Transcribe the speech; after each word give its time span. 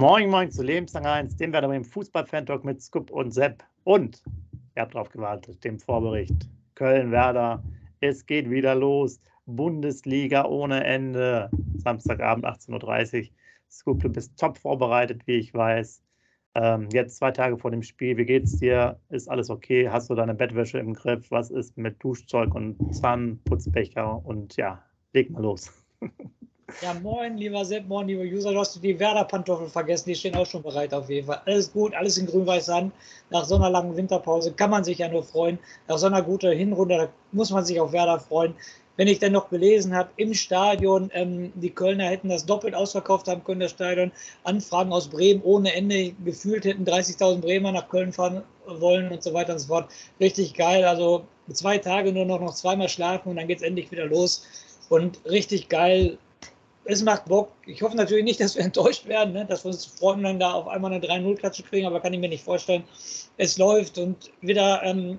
Moin, 0.00 0.30
moin 0.30 0.50
zu 0.50 0.62
Lebenslang 0.62 1.04
1, 1.04 1.36
dem 1.36 1.52
werden 1.52 1.70
wir 1.70 1.76
im 1.76 1.84
Fußball-Fan-Talk 1.84 2.64
mit 2.64 2.80
Scoop 2.80 3.10
und 3.10 3.32
Sepp. 3.32 3.62
Und, 3.84 4.22
ihr 4.74 4.80
habt 4.80 4.94
drauf 4.94 5.10
gewartet, 5.10 5.62
dem 5.62 5.78
Vorbericht. 5.78 6.48
Köln-Werder, 6.74 7.62
es 8.00 8.24
geht 8.24 8.48
wieder 8.48 8.74
los. 8.74 9.20
Bundesliga 9.44 10.46
ohne 10.46 10.82
Ende. 10.84 11.50
Samstagabend 11.76 12.46
18.30 12.46 13.24
Uhr. 13.24 13.28
Scoop, 13.70 14.00
du 14.00 14.08
bist 14.08 14.38
top 14.38 14.56
vorbereitet, 14.56 15.26
wie 15.26 15.36
ich 15.36 15.52
weiß. 15.52 16.02
Ähm, 16.54 16.88
jetzt 16.94 17.18
zwei 17.18 17.32
Tage 17.32 17.58
vor 17.58 17.70
dem 17.70 17.82
Spiel, 17.82 18.16
wie 18.16 18.24
geht's 18.24 18.58
dir? 18.58 18.98
Ist 19.10 19.30
alles 19.30 19.50
okay? 19.50 19.90
Hast 19.90 20.08
du 20.08 20.14
deine 20.14 20.34
Bettwäsche 20.34 20.78
im 20.78 20.94
Griff? 20.94 21.30
Was 21.30 21.50
ist 21.50 21.76
mit 21.76 22.02
Duschzeug 22.02 22.54
und 22.54 22.94
Zahnputzbecher? 22.94 24.24
Und 24.24 24.56
ja, 24.56 24.82
leg 25.12 25.28
mal 25.28 25.42
los. 25.42 25.70
Ja, 26.82 26.94
moin, 26.94 27.36
lieber 27.36 27.64
Sepp, 27.64 27.86
moin, 27.88 28.06
lieber 28.06 28.22
User. 28.22 28.52
Du 28.52 28.58
hast 28.58 28.82
die 28.82 28.98
Werder-Pantoffeln 28.98 29.68
vergessen, 29.68 30.08
die 30.08 30.14
stehen 30.14 30.34
auch 30.34 30.46
schon 30.46 30.62
bereit 30.62 30.92
auf 30.94 31.08
jeden 31.10 31.26
Fall. 31.26 31.40
Alles 31.44 31.72
gut, 31.72 31.94
alles 31.94 32.16
in 32.16 32.26
grün-weiß 32.26 32.68
an. 32.70 32.92
Nach 33.30 33.44
so 33.44 33.56
einer 33.56 33.70
langen 33.70 33.96
Winterpause 33.96 34.52
kann 34.52 34.70
man 34.70 34.84
sich 34.84 34.98
ja 34.98 35.08
nur 35.08 35.22
freuen. 35.22 35.58
Nach 35.88 35.98
so 35.98 36.06
einer 36.06 36.22
guten 36.22 36.56
Hinrunde 36.56 36.96
da 36.96 37.08
muss 37.32 37.50
man 37.50 37.64
sich 37.64 37.80
auf 37.80 37.92
Werder 37.92 38.20
freuen. 38.20 38.54
Wenn 38.96 39.08
ich 39.08 39.18
dann 39.18 39.32
noch 39.32 39.48
gelesen 39.48 39.94
habe, 39.94 40.10
im 40.16 40.34
Stadion, 40.34 41.10
ähm, 41.14 41.52
die 41.54 41.70
Kölner 41.70 42.04
hätten 42.04 42.28
das 42.28 42.44
doppelt 42.46 42.74
ausverkauft 42.74 43.28
haben 43.28 43.44
können, 43.44 43.60
das 43.60 43.70
Stadion. 43.70 44.12
Anfragen 44.44 44.92
aus 44.92 45.08
Bremen 45.08 45.42
ohne 45.42 45.74
Ende. 45.74 46.12
Gefühlt 46.24 46.64
hätten 46.64 46.84
30.000 46.84 47.40
Bremer 47.40 47.72
nach 47.72 47.88
Köln 47.88 48.12
fahren 48.12 48.42
wollen 48.66 49.10
und 49.10 49.22
so 49.22 49.32
weiter 49.32 49.54
und 49.54 49.58
so 49.58 49.68
fort. 49.68 49.90
Richtig 50.20 50.54
geil. 50.54 50.84
Also 50.84 51.24
zwei 51.52 51.78
Tage 51.78 52.12
nur 52.12 52.26
noch, 52.26 52.40
noch 52.40 52.54
zweimal 52.54 52.88
schlafen 52.88 53.30
und 53.30 53.36
dann 53.36 53.48
geht 53.48 53.58
es 53.58 53.64
endlich 53.64 53.90
wieder 53.90 54.06
los. 54.06 54.44
Und 54.88 55.20
richtig 55.24 55.68
geil 55.68 56.18
es 56.92 57.02
macht 57.02 57.26
Bock. 57.26 57.52
Ich 57.66 57.82
hoffe 57.82 57.96
natürlich 57.96 58.24
nicht, 58.24 58.40
dass 58.40 58.56
wir 58.56 58.64
enttäuscht 58.64 59.06
werden, 59.06 59.32
ne? 59.32 59.44
dass 59.44 59.64
wir 59.64 59.70
uns 59.70 59.86
freuen, 59.86 60.22
dann 60.22 60.40
da 60.40 60.52
auf 60.52 60.68
einmal 60.68 60.92
eine 60.92 61.04
3-0-Klatsche 61.04 61.62
kriegen, 61.62 61.86
aber 61.86 62.00
kann 62.00 62.12
ich 62.12 62.20
mir 62.20 62.28
nicht 62.28 62.44
vorstellen. 62.44 62.84
Es 63.36 63.58
läuft 63.58 63.98
und 63.98 64.30
wieder, 64.40 64.82
ähm, 64.82 65.18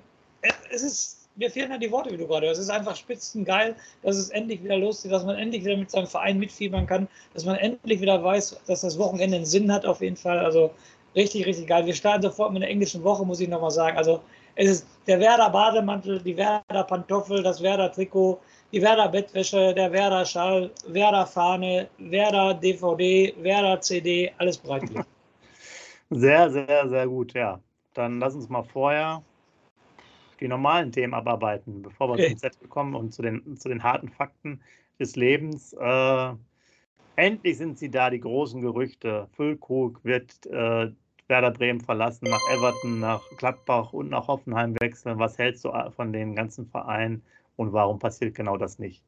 es 0.72 0.82
ist, 0.82 1.28
mir 1.36 1.50
fehlen 1.50 1.70
da 1.70 1.78
die 1.78 1.90
Worte, 1.90 2.10
wie 2.10 2.16
du 2.16 2.26
gerade 2.26 2.46
hörst. 2.46 2.60
Es 2.60 2.66
ist 2.66 2.72
einfach 2.72 2.96
spitzengeil, 2.96 3.74
dass 4.02 4.16
es 4.16 4.30
endlich 4.30 4.62
wieder 4.62 4.76
losgeht, 4.76 5.12
dass 5.12 5.24
man 5.24 5.36
endlich 5.36 5.64
wieder 5.64 5.76
mit 5.76 5.90
seinem 5.90 6.06
Verein 6.06 6.38
mitfiebern 6.38 6.86
kann, 6.86 7.08
dass 7.34 7.44
man 7.44 7.56
endlich 7.56 8.00
wieder 8.00 8.22
weiß, 8.22 8.60
dass 8.66 8.82
das 8.82 8.98
Wochenende 8.98 9.36
einen 9.36 9.46
Sinn 9.46 9.72
hat, 9.72 9.86
auf 9.86 10.00
jeden 10.00 10.16
Fall. 10.16 10.38
Also 10.38 10.70
richtig, 11.14 11.46
richtig 11.46 11.66
geil. 11.66 11.86
Wir 11.86 11.94
starten 11.94 12.22
sofort 12.22 12.52
mit 12.52 12.62
einer 12.62 12.70
englischen 12.70 13.02
Woche, 13.02 13.24
muss 13.24 13.40
ich 13.40 13.48
nochmal 13.48 13.70
sagen. 13.70 13.96
Also 13.96 14.20
es 14.54 14.70
ist 14.70 14.86
der 15.06 15.20
Werder 15.20 15.50
Bademantel, 15.50 16.20
die 16.20 16.36
Werder 16.36 16.84
Pantoffel, 16.84 17.42
das 17.42 17.62
Werder 17.62 17.90
Trikot, 17.90 18.38
die 18.72 18.80
Werder 18.80 19.08
Bettwäsche, 19.08 19.74
der 19.74 19.92
Werder 19.92 20.24
Schal, 20.24 20.70
Werder 20.86 21.26
Fahne, 21.26 21.88
Werder 21.98 22.54
DVD, 22.54 23.34
Werder 23.42 23.80
CD, 23.80 24.32
alles 24.38 24.58
bereit. 24.58 24.84
Sehr, 26.14 26.50
sehr, 26.50 26.90
sehr 26.90 27.06
gut, 27.06 27.32
ja. 27.32 27.58
Dann 27.94 28.20
lass 28.20 28.34
uns 28.34 28.50
mal 28.50 28.62
vorher 28.62 29.22
die 30.40 30.48
normalen 30.48 30.92
Themen 30.92 31.14
abarbeiten, 31.14 31.80
bevor 31.80 32.08
wir 32.08 32.14
okay. 32.14 32.28
zum 32.28 32.38
Set 32.38 32.68
kommen 32.68 32.94
und 32.94 33.14
zu 33.14 33.22
den, 33.22 33.56
zu 33.56 33.70
den 33.70 33.82
harten 33.82 34.10
Fakten 34.10 34.60
des 35.00 35.16
Lebens. 35.16 35.72
Äh, 35.72 36.34
endlich 37.16 37.56
sind 37.56 37.78
sie 37.78 37.90
da, 37.90 38.10
die 38.10 38.20
großen 38.20 38.60
Gerüchte. 38.60 39.26
Füllkrug 39.34 40.04
wird 40.04 40.44
äh, 40.48 40.90
Werder 41.28 41.50
Bremen 41.50 41.80
verlassen, 41.80 42.28
nach 42.28 42.42
Everton, 42.52 43.00
nach 43.00 43.22
Gladbach 43.38 43.94
und 43.94 44.10
nach 44.10 44.28
Hoffenheim 44.28 44.78
wechseln. 44.80 45.18
Was 45.18 45.38
hältst 45.38 45.64
du 45.64 45.72
von 45.96 46.12
den 46.12 46.36
ganzen 46.36 46.66
Vereinen? 46.66 47.22
Und 47.62 47.72
warum 47.72 48.00
passiert 48.00 48.34
genau 48.34 48.56
das 48.56 48.80
nicht? 48.80 49.04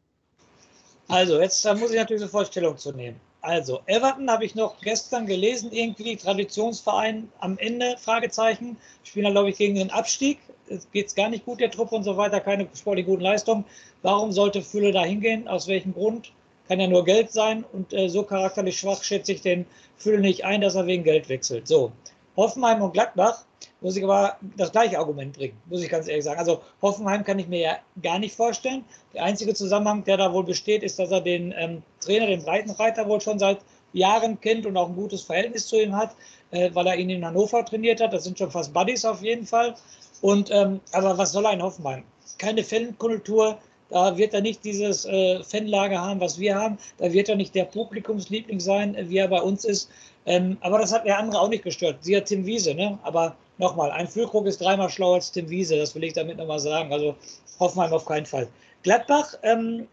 Also, 1.08 1.40
jetzt 1.40 1.64
muss 1.76 1.90
ich 1.90 1.96
natürlich 1.96 2.22
eine 2.22 2.30
Vorstellung 2.30 2.78
zu 2.78 2.92
nehmen. 2.92 3.20
Also, 3.40 3.80
Everton 3.86 4.30
habe 4.30 4.44
ich 4.44 4.54
noch 4.54 4.80
gestern 4.80 5.26
gelesen, 5.26 5.72
irgendwie 5.72 6.16
Traditionsverein 6.16 7.28
am 7.40 7.58
Ende, 7.58 7.96
Fragezeichen. 7.98 8.76
Spielen 9.02 9.24
da, 9.24 9.32
glaube 9.32 9.50
ich, 9.50 9.56
gegen 9.56 9.74
den 9.74 9.90
Abstieg. 9.90 10.38
Es 10.68 10.88
geht 10.92 11.14
gar 11.16 11.30
nicht 11.30 11.44
gut, 11.44 11.58
der 11.60 11.72
Trupp 11.72 11.90
und 11.90 12.04
so 12.04 12.16
weiter, 12.16 12.40
keine 12.40 12.68
sportlich 12.74 13.06
guten 13.06 13.22
Leistungen. 13.22 13.64
Warum 14.02 14.30
sollte 14.30 14.62
Fülle 14.62 14.92
da 14.92 15.02
hingehen? 15.02 15.48
Aus 15.48 15.66
welchem 15.66 15.92
Grund? 15.92 16.32
Kann 16.68 16.78
ja 16.78 16.86
nur 16.86 17.04
Geld 17.04 17.32
sein 17.32 17.64
und 17.72 17.92
äh, 17.92 18.08
so 18.08 18.22
charakterlich 18.22 18.78
schwach 18.78 19.02
schätze 19.02 19.32
ich 19.32 19.42
den 19.42 19.66
Fülle 19.96 20.20
nicht 20.20 20.44
ein, 20.44 20.60
dass 20.60 20.76
er 20.76 20.86
wegen 20.86 21.02
Geld 21.02 21.28
wechselt. 21.28 21.66
So, 21.66 21.90
Hoffenheim 22.36 22.80
und 22.82 22.92
Gladbach 22.92 23.44
muss 23.84 23.96
ich 23.96 24.02
aber 24.02 24.38
das 24.56 24.72
gleiche 24.72 24.98
Argument 24.98 25.36
bringen, 25.36 25.58
muss 25.66 25.82
ich 25.82 25.90
ganz 25.90 26.08
ehrlich 26.08 26.24
sagen. 26.24 26.38
Also 26.38 26.62
Hoffenheim 26.80 27.22
kann 27.22 27.38
ich 27.38 27.48
mir 27.48 27.60
ja 27.60 27.76
gar 28.02 28.18
nicht 28.18 28.34
vorstellen. 28.34 28.82
Der 29.12 29.24
einzige 29.24 29.52
Zusammenhang, 29.52 30.04
der 30.04 30.16
da 30.16 30.32
wohl 30.32 30.42
besteht, 30.42 30.82
ist, 30.82 30.98
dass 30.98 31.10
er 31.10 31.20
den 31.20 31.52
ähm, 31.54 31.82
Trainer, 32.00 32.26
den 32.26 32.42
Breitenreiter, 32.42 33.06
wohl 33.06 33.20
schon 33.20 33.38
seit 33.38 33.58
Jahren 33.92 34.40
kennt 34.40 34.64
und 34.64 34.78
auch 34.78 34.88
ein 34.88 34.96
gutes 34.96 35.20
Verhältnis 35.20 35.66
zu 35.66 35.78
ihm 35.78 35.94
hat, 35.94 36.16
äh, 36.50 36.70
weil 36.72 36.86
er 36.86 36.96
ihn 36.96 37.10
in 37.10 37.26
Hannover 37.26 37.62
trainiert 37.62 38.00
hat. 38.00 38.14
Das 38.14 38.24
sind 38.24 38.38
schon 38.38 38.50
fast 38.50 38.72
Buddies 38.72 39.04
auf 39.04 39.22
jeden 39.22 39.46
Fall. 39.46 39.74
Und 40.22 40.50
ähm, 40.50 40.80
aber 40.92 41.18
was 41.18 41.32
soll 41.32 41.44
ein 41.44 41.62
Hoffenheim? 41.62 42.04
Keine 42.38 42.64
Fankultur, 42.64 43.58
da 43.90 44.16
wird 44.16 44.32
er 44.32 44.40
nicht 44.40 44.64
dieses 44.64 45.04
äh, 45.04 45.42
Fanlager 45.42 46.00
haben, 46.00 46.20
was 46.20 46.38
wir 46.38 46.54
haben. 46.54 46.78
Da 46.96 47.12
wird 47.12 47.28
er 47.28 47.36
nicht 47.36 47.54
der 47.54 47.64
Publikumsliebling 47.64 48.60
sein, 48.60 48.96
wie 48.98 49.18
er 49.18 49.28
bei 49.28 49.42
uns 49.42 49.66
ist. 49.66 49.90
Ähm, 50.24 50.56
aber 50.62 50.78
das 50.78 50.90
hat 50.90 51.04
der 51.04 51.18
andere 51.18 51.38
auch 51.38 51.50
nicht 51.50 51.64
gestört. 51.64 51.98
Sie 52.00 52.16
hat 52.16 52.24
Tim 52.24 52.46
Wiese, 52.46 52.74
ne? 52.74 52.98
Aber 53.02 53.36
nochmal, 53.58 53.90
ein 53.90 54.08
Füllkrug 54.08 54.46
ist 54.46 54.60
dreimal 54.60 54.90
schlauer 54.90 55.16
als 55.16 55.32
Tim 55.32 55.48
Wiese, 55.48 55.76
das 55.76 55.94
will 55.94 56.04
ich 56.04 56.12
damit 56.12 56.38
nochmal 56.38 56.58
sagen. 56.58 56.92
Also 56.92 57.14
Hoffenheim 57.60 57.92
auf 57.92 58.04
keinen 58.04 58.26
Fall. 58.26 58.48
Gladbach, 58.82 59.34
ähm, 59.42 59.86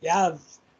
ja, 0.00 0.38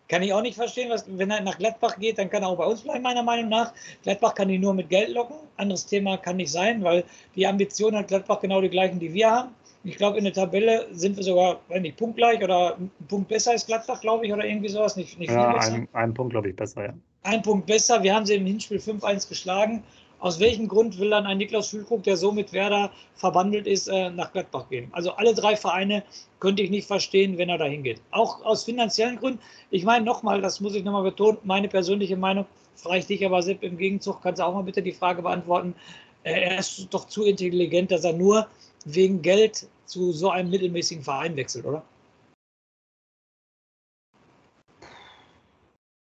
kann 0.09 0.22
ich 0.22 0.33
auch 0.33 0.43
nicht 0.43 0.56
verstehen, 0.56 0.91
was, 0.91 1.05
wenn 1.06 1.31
er 1.31 1.43
nach 1.43 1.59
Gladbach 1.59 1.99
geht, 1.99 2.19
dann 2.19 2.31
kann 2.31 2.43
er 2.43 2.49
auch 2.49 2.56
bei 2.56 2.65
uns 2.65 2.81
bleiben, 2.81 3.03
meiner 3.03 3.22
Meinung 3.22 3.50
nach. 3.50 3.75
Gladbach 4.03 4.34
kann 4.34 4.49
ihn 4.49 4.62
nur 4.62 4.72
mit 4.72 4.89
Geld 4.89 5.11
locken. 5.11 5.37
Anderes 5.59 5.84
Thema 5.84 6.16
kann 6.16 6.37
nicht 6.37 6.50
sein, 6.50 6.83
weil 6.83 7.05
die 7.37 7.47
Ambitionen 7.47 7.99
hat 7.99 8.09
Gladbach 8.09 8.41
genau 8.41 8.60
die 8.60 8.71
gleichen, 8.71 8.99
die 8.99 9.12
wir 9.12 9.31
haben. 9.31 9.50
Ich 9.84 9.97
glaube, 9.97 10.19
in 10.19 10.25
der 10.25 10.33
Tabelle 10.33 10.87
sind 10.93 11.16
wir 11.16 11.22
sogar, 11.22 11.60
wenn 11.69 11.83
nicht 11.83 11.97
punktgleich 11.97 12.43
oder 12.43 12.77
ein 12.77 12.91
Punkt 13.06 13.28
besser 13.28 13.53
als 13.53 13.66
Gladbach, 13.66 14.00
glaube 14.00 14.27
ich, 14.27 14.33
oder 14.33 14.45
irgendwie 14.45 14.69
sowas. 14.69 14.97
Nicht, 14.97 15.19
nicht 15.19 15.31
ja, 15.31 15.55
ein, 15.55 15.89
ein 15.93 16.15
Punkt, 16.15 16.33
glaube 16.33 16.49
ich, 16.49 16.56
besser, 16.56 16.87
ja. 16.87 16.95
Ein 17.22 17.43
Punkt 17.43 17.66
besser. 17.66 18.03
Wir 18.03 18.15
haben 18.15 18.27
sie 18.27 18.34
im 18.34 18.47
Hinspiel 18.47 18.78
5-1 18.78 19.28
geschlagen. 19.28 19.83
Aus 20.20 20.40
welchem 20.40 20.66
Grund 20.66 20.98
will 20.98 21.10
dann 21.10 21.26
ein 21.26 21.38
Niklas 21.38 21.68
Füllkrug, 21.68 22.02
der 22.02 22.16
so 22.16 22.32
mit 22.32 22.52
Werder 22.52 22.90
verbandelt 23.14 23.66
ist, 23.66 23.88
äh, 23.88 24.10
nach 24.10 24.32
Gladbach 24.32 24.68
gehen? 24.68 24.88
Also 24.92 25.12
alle 25.12 25.32
drei 25.32 25.54
Vereine 25.54 26.02
könnte 26.40 26.62
ich 26.62 26.70
nicht 26.70 26.86
verstehen, 26.86 27.38
wenn 27.38 27.48
er 27.48 27.58
dahin 27.58 27.84
geht. 27.84 28.00
Auch 28.10 28.44
aus 28.44 28.64
finanziellen 28.64 29.16
Gründen. 29.16 29.40
Ich 29.70 29.84
meine 29.84 30.04
nochmal, 30.04 30.40
das 30.40 30.60
muss 30.60 30.74
ich 30.74 30.84
nochmal 30.84 31.04
betonen, 31.04 31.38
meine 31.44 31.68
persönliche 31.68 32.16
Meinung, 32.16 32.46
frage 32.74 32.98
ich 32.98 33.06
dich 33.06 33.24
aber 33.24 33.42
Sepp 33.42 33.62
im 33.62 33.76
Gegenzug, 33.76 34.20
kannst 34.22 34.40
du 34.40 34.44
auch 34.44 34.54
mal 34.54 34.62
bitte 34.62 34.82
die 34.82 34.92
Frage 34.92 35.22
beantworten. 35.22 35.74
Äh, 36.24 36.40
er 36.40 36.58
ist 36.58 36.88
doch 36.90 37.06
zu 37.06 37.24
intelligent, 37.24 37.92
dass 37.92 38.04
er 38.04 38.12
nur 38.12 38.48
wegen 38.84 39.22
Geld 39.22 39.68
zu 39.84 40.12
so 40.12 40.30
einem 40.30 40.50
mittelmäßigen 40.50 41.04
Verein 41.04 41.36
wechselt, 41.36 41.64
oder? 41.64 41.82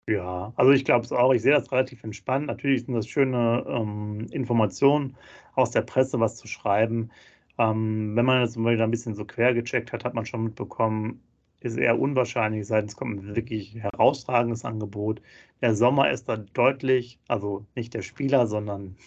Ja, 0.07 0.53
also 0.55 0.71
ich 0.71 0.85
glaube 0.85 1.03
es 1.05 1.11
auch. 1.11 1.33
Ich 1.33 1.41
sehe 1.41 1.53
das 1.53 1.71
relativ 1.71 2.03
entspannt. 2.03 2.45
Natürlich 2.45 2.85
sind 2.85 2.93
das 2.93 3.07
schöne 3.07 3.65
ähm, 3.67 4.27
Informationen 4.31 5.17
aus 5.55 5.71
der 5.71 5.81
Presse, 5.81 6.19
was 6.19 6.35
zu 6.37 6.47
schreiben. 6.47 7.09
Ähm, 7.57 8.15
wenn 8.15 8.25
man 8.25 8.41
das 8.41 8.55
mal 8.55 8.73
wieder 8.73 8.83
ein 8.83 8.91
bisschen 8.91 9.15
so 9.15 9.25
quer 9.25 9.53
gecheckt 9.55 9.91
hat, 9.93 10.03
hat 10.05 10.13
man 10.13 10.25
schon 10.25 10.43
mitbekommen, 10.43 11.21
ist 11.61 11.77
eher 11.77 11.99
unwahrscheinlich, 11.99 12.67
seitens 12.67 12.95
kommt 12.95 13.23
ein 13.23 13.35
wirklich 13.35 13.75
herausragendes 13.75 14.63
Angebot. 14.65 15.21
Der 15.61 15.73
Sommer 15.75 16.11
ist 16.11 16.29
da 16.29 16.37
deutlich, 16.37 17.19
also 17.27 17.65
nicht 17.75 17.93
der 17.95 18.03
Spieler, 18.03 18.45
sondern 18.45 18.97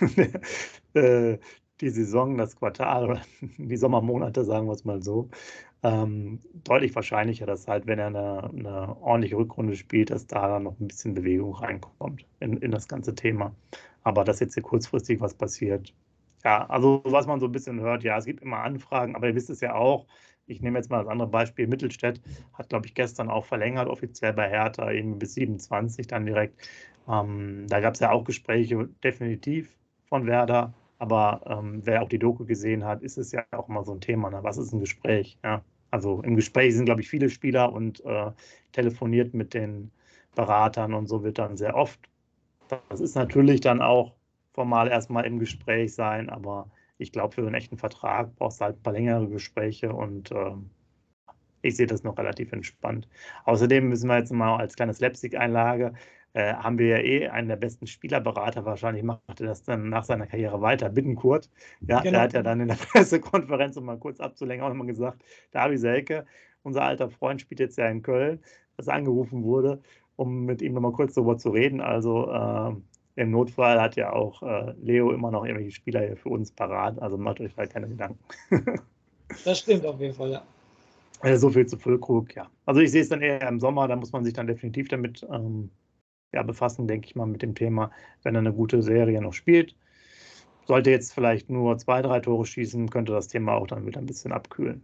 äh, 0.94 1.38
die 1.80 1.90
Saison, 1.90 2.36
das 2.38 2.56
Quartal, 2.56 3.22
die 3.58 3.76
Sommermonate, 3.76 4.44
sagen 4.44 4.66
wir 4.66 4.72
es 4.72 4.84
mal 4.84 5.02
so, 5.02 5.30
ähm, 5.86 6.40
deutlich 6.64 6.94
wahrscheinlicher, 6.96 7.46
dass 7.46 7.68
halt, 7.68 7.86
wenn 7.86 8.00
er 8.00 8.08
eine, 8.08 8.50
eine, 8.50 8.96
ordentliche 9.00 9.36
Rückrunde 9.36 9.76
spielt, 9.76 10.10
dass 10.10 10.26
da 10.26 10.48
dann 10.48 10.64
noch 10.64 10.80
ein 10.80 10.88
bisschen 10.88 11.14
Bewegung 11.14 11.54
reinkommt 11.54 12.26
in, 12.40 12.56
in 12.56 12.72
das 12.72 12.88
ganze 12.88 13.14
Thema. 13.14 13.54
Aber 14.02 14.24
dass 14.24 14.40
jetzt 14.40 14.54
hier 14.54 14.64
kurzfristig 14.64 15.20
was 15.20 15.34
passiert, 15.34 15.94
ja, 16.44 16.66
also 16.66 17.02
was 17.04 17.26
man 17.26 17.38
so 17.40 17.46
ein 17.46 17.52
bisschen 17.52 17.80
hört, 17.80 18.02
ja, 18.02 18.18
es 18.18 18.24
gibt 18.24 18.42
immer 18.42 18.58
Anfragen, 18.58 19.14
aber 19.14 19.28
ihr 19.28 19.34
wisst 19.36 19.50
es 19.50 19.60
ja 19.60 19.74
auch, 19.74 20.06
ich 20.46 20.60
nehme 20.60 20.78
jetzt 20.78 20.90
mal 20.90 20.98
das 20.98 21.08
andere 21.08 21.28
Beispiel, 21.28 21.68
Mittelstädt 21.68 22.20
hat, 22.54 22.68
glaube 22.68 22.86
ich, 22.86 22.94
gestern 22.94 23.30
auch 23.30 23.44
verlängert, 23.44 23.88
offiziell 23.88 24.32
bei 24.32 24.48
Hertha, 24.48 24.90
eben 24.90 25.18
bis 25.18 25.34
27 25.34 26.08
dann 26.08 26.26
direkt. 26.26 26.68
Ähm, 27.08 27.66
da 27.68 27.80
gab 27.80 27.94
es 27.94 28.00
ja 28.00 28.10
auch 28.10 28.24
Gespräche, 28.24 28.88
definitiv 29.04 29.76
von 30.08 30.26
Werder, 30.26 30.74
aber 30.98 31.42
ähm, 31.46 31.82
wer 31.84 32.02
auch 32.02 32.08
die 32.08 32.18
Doku 32.18 32.44
gesehen 32.44 32.84
hat, 32.84 33.02
ist 33.02 33.18
es 33.18 33.32
ja 33.32 33.44
auch 33.52 33.68
immer 33.68 33.84
so 33.84 33.92
ein 33.92 34.00
Thema. 34.00 34.30
Ne? 34.30 34.38
Was 34.42 34.56
ist 34.56 34.72
ein 34.72 34.80
Gespräch? 34.80 35.38
Ja? 35.44 35.62
Also 35.90 36.22
im 36.22 36.36
Gespräch 36.36 36.74
sind, 36.74 36.86
glaube 36.86 37.00
ich, 37.00 37.08
viele 37.08 37.30
Spieler 37.30 37.72
und 37.72 38.04
äh, 38.04 38.30
telefoniert 38.72 39.34
mit 39.34 39.54
den 39.54 39.90
Beratern 40.34 40.94
und 40.94 41.06
so 41.08 41.22
wird 41.22 41.38
dann 41.38 41.56
sehr 41.56 41.76
oft. 41.76 41.98
Das 42.88 43.00
ist 43.00 43.14
natürlich 43.14 43.60
dann 43.60 43.80
auch 43.80 44.14
formal 44.52 44.88
erstmal 44.88 45.24
im 45.24 45.38
Gespräch 45.38 45.94
sein, 45.94 46.28
aber 46.30 46.70
ich 46.98 47.12
glaube, 47.12 47.34
für 47.34 47.42
einen 47.42 47.54
echten 47.54 47.78
Vertrag 47.78 48.34
brauchst 48.36 48.60
du 48.60 48.64
halt 48.64 48.76
ein 48.76 48.82
paar 48.82 48.92
längere 48.92 49.28
Gespräche 49.28 49.92
und 49.92 50.30
äh, 50.30 50.52
ich 51.62 51.76
sehe 51.76 51.86
das 51.86 52.02
noch 52.02 52.16
relativ 52.18 52.52
entspannt. 52.52 53.08
Außerdem 53.44 53.88
müssen 53.88 54.08
wir 54.08 54.18
jetzt 54.18 54.32
mal 54.32 54.56
als 54.56 54.76
kleine 54.76 54.94
Slapstick-Einlage 54.94 55.94
äh, 56.36 56.52
haben 56.52 56.78
wir 56.78 56.88
ja 56.88 56.98
eh 56.98 57.28
einen 57.28 57.48
der 57.48 57.56
besten 57.56 57.86
Spielerberater. 57.86 58.66
Wahrscheinlich 58.66 59.02
macht 59.02 59.40
er 59.40 59.46
das 59.46 59.62
dann 59.62 59.88
nach 59.88 60.04
seiner 60.04 60.26
Karriere 60.26 60.60
weiter. 60.60 60.90
Bittenkurt. 60.90 61.48
Ja, 61.80 62.00
genau. 62.00 62.12
der 62.12 62.20
hat 62.20 62.32
ja 62.34 62.42
dann 62.42 62.60
in 62.60 62.68
der 62.68 62.74
Pressekonferenz, 62.92 63.78
um 63.78 63.86
mal 63.86 63.96
kurz 63.96 64.20
abzulenken, 64.20 64.62
auch 64.62 64.68
nochmal 64.68 64.86
gesagt, 64.86 65.24
Davi 65.52 65.78
Selke, 65.78 66.26
unser 66.62 66.82
alter 66.82 67.08
Freund, 67.08 67.40
spielt 67.40 67.60
jetzt 67.60 67.78
ja 67.78 67.88
in 67.88 68.02
Köln, 68.02 68.40
dass 68.76 68.86
angerufen 68.86 69.44
wurde, 69.44 69.80
um 70.16 70.44
mit 70.44 70.60
ihm 70.60 70.74
nochmal 70.74 70.92
kurz 70.92 71.14
darüber 71.14 71.38
zu 71.38 71.48
reden. 71.48 71.80
Also 71.80 72.30
äh, 72.30 72.74
im 73.22 73.30
Notfall 73.30 73.80
hat 73.80 73.96
ja 73.96 74.12
auch 74.12 74.42
äh, 74.42 74.74
Leo 74.78 75.12
immer 75.12 75.30
noch 75.30 75.46
irgendwelche 75.46 75.74
Spieler 75.74 76.02
hier 76.02 76.18
für 76.18 76.28
uns 76.28 76.52
parat. 76.52 77.00
Also 77.00 77.16
macht 77.16 77.40
euch 77.40 77.56
halt 77.56 77.70
keine 77.72 77.88
Gedanken. 77.88 78.18
das 79.46 79.60
stimmt 79.60 79.86
auf 79.86 79.98
jeden 79.98 80.14
Fall, 80.14 80.32
ja. 80.32 80.42
Also 81.20 81.48
so 81.48 81.54
viel 81.54 81.64
zu 81.64 81.78
Füllkrug, 81.78 82.34
ja. 82.34 82.50
Also 82.66 82.82
ich 82.82 82.90
sehe 82.90 83.00
es 83.00 83.08
dann 83.08 83.22
eher 83.22 83.48
im 83.48 83.58
Sommer, 83.58 83.88
da 83.88 83.96
muss 83.96 84.12
man 84.12 84.22
sich 84.22 84.34
dann 84.34 84.46
definitiv 84.46 84.88
damit 84.88 85.26
ähm, 85.32 85.70
ja, 86.32 86.42
befassen, 86.42 86.88
denke 86.88 87.06
ich 87.06 87.16
mal, 87.16 87.26
mit 87.26 87.42
dem 87.42 87.54
Thema, 87.54 87.90
wenn 88.22 88.34
er 88.34 88.40
eine 88.40 88.52
gute 88.52 88.82
Serie 88.82 89.20
noch 89.20 89.32
spielt. 89.32 89.74
Sollte 90.66 90.90
jetzt 90.90 91.12
vielleicht 91.14 91.48
nur 91.48 91.78
zwei, 91.78 92.02
drei 92.02 92.20
Tore 92.20 92.44
schießen, 92.44 92.90
könnte 92.90 93.12
das 93.12 93.28
Thema 93.28 93.54
auch 93.54 93.66
dann 93.66 93.86
wieder 93.86 94.00
ein 94.00 94.06
bisschen 94.06 94.32
abkühlen. 94.32 94.82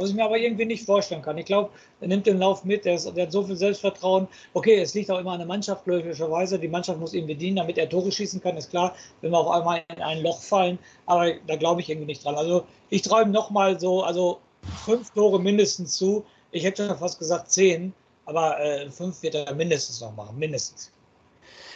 Was 0.00 0.08
ich 0.08 0.16
mir 0.16 0.24
aber 0.24 0.38
irgendwie 0.38 0.64
nicht 0.64 0.86
vorstellen 0.86 1.20
kann. 1.20 1.36
Ich 1.36 1.44
glaube, 1.44 1.70
er 2.00 2.08
nimmt 2.08 2.26
den 2.26 2.38
Lauf 2.38 2.64
mit, 2.64 2.86
der, 2.86 2.94
ist, 2.94 3.04
der, 3.14 3.24
hat 3.24 3.32
so 3.32 3.42
viel 3.42 3.56
Selbstvertrauen. 3.56 4.28
Okay, 4.54 4.78
es 4.80 4.94
liegt 4.94 5.10
auch 5.10 5.18
immer 5.18 5.32
an 5.32 5.40
der 5.40 5.46
Mannschaft, 5.46 5.86
logischerweise. 5.86 6.58
Die 6.58 6.68
Mannschaft 6.68 6.98
muss 6.98 7.12
ihn 7.12 7.26
bedienen, 7.26 7.56
damit 7.56 7.76
er 7.76 7.86
Tore 7.86 8.10
schießen 8.10 8.40
kann, 8.40 8.56
ist 8.56 8.70
klar, 8.70 8.94
wenn 9.20 9.30
wir 9.30 9.38
auf 9.38 9.50
einmal 9.50 9.82
in 9.94 10.02
ein 10.02 10.22
Loch 10.22 10.40
fallen. 10.40 10.78
Aber 11.04 11.34
da 11.46 11.56
glaube 11.56 11.82
ich 11.82 11.90
irgendwie 11.90 12.06
nicht 12.06 12.24
dran. 12.24 12.36
Also 12.36 12.64
ich 12.88 13.02
träume 13.02 13.30
nochmal 13.30 13.78
so, 13.78 14.02
also 14.02 14.40
fünf 14.86 15.10
Tore 15.10 15.38
mindestens 15.38 15.96
zu. 15.96 16.24
Ich 16.50 16.64
hätte 16.64 16.86
schon 16.86 16.96
fast 16.96 17.18
gesagt 17.18 17.50
zehn, 17.50 17.92
aber 18.30 18.60
äh, 18.60 18.88
fünf 18.90 19.22
wird 19.22 19.34
er 19.34 19.54
mindestens 19.54 20.00
noch 20.00 20.14
machen, 20.14 20.38
mindestens. 20.38 20.92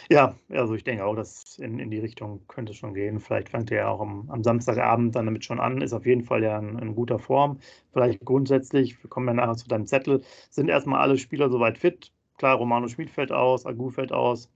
Ja, 0.09 0.35
also 0.49 0.75
ich 0.75 0.83
denke 0.83 1.03
auch, 1.03 1.15
dass 1.15 1.57
in, 1.57 1.79
in 1.79 1.89
die 1.89 1.99
Richtung 1.99 2.41
könnte 2.47 2.71
es 2.71 2.77
schon 2.77 2.93
gehen. 2.93 3.19
Vielleicht 3.19 3.49
fängt 3.49 3.71
er 3.71 3.77
ja 3.77 3.87
auch 3.87 3.99
am, 4.01 4.29
am, 4.29 4.43
Samstagabend 4.43 5.15
dann 5.15 5.25
damit 5.25 5.45
schon 5.45 5.59
an, 5.59 5.81
ist 5.81 5.93
auf 5.93 6.05
jeden 6.05 6.23
Fall 6.23 6.43
ja 6.43 6.59
in, 6.59 6.77
in, 6.79 6.95
guter 6.95 7.17
Form. 7.19 7.59
Vielleicht 7.91 8.23
grundsätzlich, 8.23 9.01
wir 9.03 9.09
kommen 9.09 9.27
ja 9.27 9.33
nachher 9.33 9.55
zu 9.57 9.67
deinem 9.67 9.87
Zettel, 9.87 10.21
sind 10.49 10.69
erstmal 10.69 11.01
alle 11.01 11.17
Spieler 11.17 11.49
soweit 11.49 11.77
fit. 11.77 12.11
Klar, 12.37 12.57
Romano 12.57 12.87
Schmid 12.87 13.09
fällt 13.09 13.31
aus, 13.31 13.65
Agu 13.65 13.89
fällt 13.89 14.11
aus, 14.11 14.49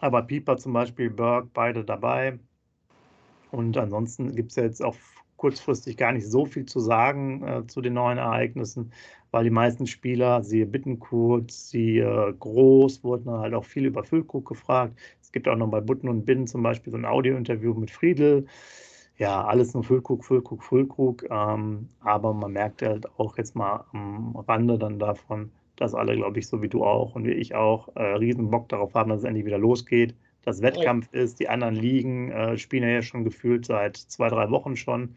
aber 0.00 0.22
Pieper 0.22 0.56
zum 0.58 0.72
Beispiel, 0.74 1.10
Berg, 1.10 1.48
beide 1.54 1.84
dabei. 1.84 2.38
Und 3.50 3.76
ansonsten 3.78 4.34
gibt 4.34 4.50
es 4.50 4.56
ja 4.56 4.64
jetzt 4.64 4.84
auch 4.84 4.96
kurzfristig 5.38 5.96
gar 5.96 6.12
nicht 6.12 6.26
so 6.26 6.44
viel 6.44 6.66
zu 6.66 6.80
sagen 6.80 7.42
äh, 7.42 7.66
zu 7.66 7.80
den 7.80 7.94
neuen 7.94 8.18
Ereignissen 8.18 8.92
weil 9.30 9.44
die 9.44 9.50
meisten 9.50 9.86
Spieler, 9.86 10.42
siehe 10.42 10.66
Bittenkurt, 10.66 11.50
siehe 11.50 12.34
Groß, 12.38 13.04
wurden 13.04 13.30
halt 13.30 13.54
auch 13.54 13.64
viel 13.64 13.86
über 13.86 14.04
Füllkrug 14.04 14.46
gefragt. 14.46 14.98
Es 15.20 15.32
gibt 15.32 15.48
auch 15.48 15.56
noch 15.56 15.68
bei 15.68 15.80
Butten 15.80 16.08
und 16.08 16.24
Binnen 16.24 16.46
zum 16.46 16.62
Beispiel 16.62 16.90
so 16.90 16.96
ein 16.96 17.04
Audio-Interview 17.04 17.74
mit 17.74 17.90
Friedel. 17.90 18.46
Ja, 19.18 19.44
alles 19.44 19.74
nur 19.74 19.84
Füllkrug, 19.84 20.24
Füllkrug, 20.24 20.62
Füllkrug. 20.64 21.24
Ähm, 21.30 21.88
aber 22.00 22.32
man 22.32 22.52
merkt 22.52 22.82
halt 22.82 23.06
auch 23.18 23.36
jetzt 23.36 23.54
mal 23.54 23.84
am 23.92 24.36
Rande 24.36 24.78
dann 24.78 24.98
davon, 24.98 25.50
dass 25.76 25.94
alle, 25.94 26.16
glaube 26.16 26.38
ich, 26.38 26.48
so 26.48 26.62
wie 26.62 26.68
du 26.68 26.84
auch 26.84 27.14
und 27.14 27.26
wie 27.26 27.32
ich 27.32 27.54
auch, 27.54 27.88
äh, 27.96 28.02
riesen 28.14 28.50
Bock 28.50 28.68
darauf 28.68 28.94
haben, 28.94 29.10
dass 29.10 29.20
es 29.20 29.24
endlich 29.24 29.44
wieder 29.44 29.58
losgeht. 29.58 30.14
Dass 30.48 30.62
Wettkampf 30.62 31.12
ist, 31.12 31.40
die 31.40 31.48
anderen 31.50 31.74
Ligen 31.74 32.32
äh, 32.32 32.56
spielen 32.56 32.88
ja 32.88 33.02
schon 33.02 33.22
gefühlt 33.22 33.66
seit 33.66 33.98
zwei, 33.98 34.30
drei 34.30 34.48
Wochen 34.48 34.76
schon. 34.76 35.14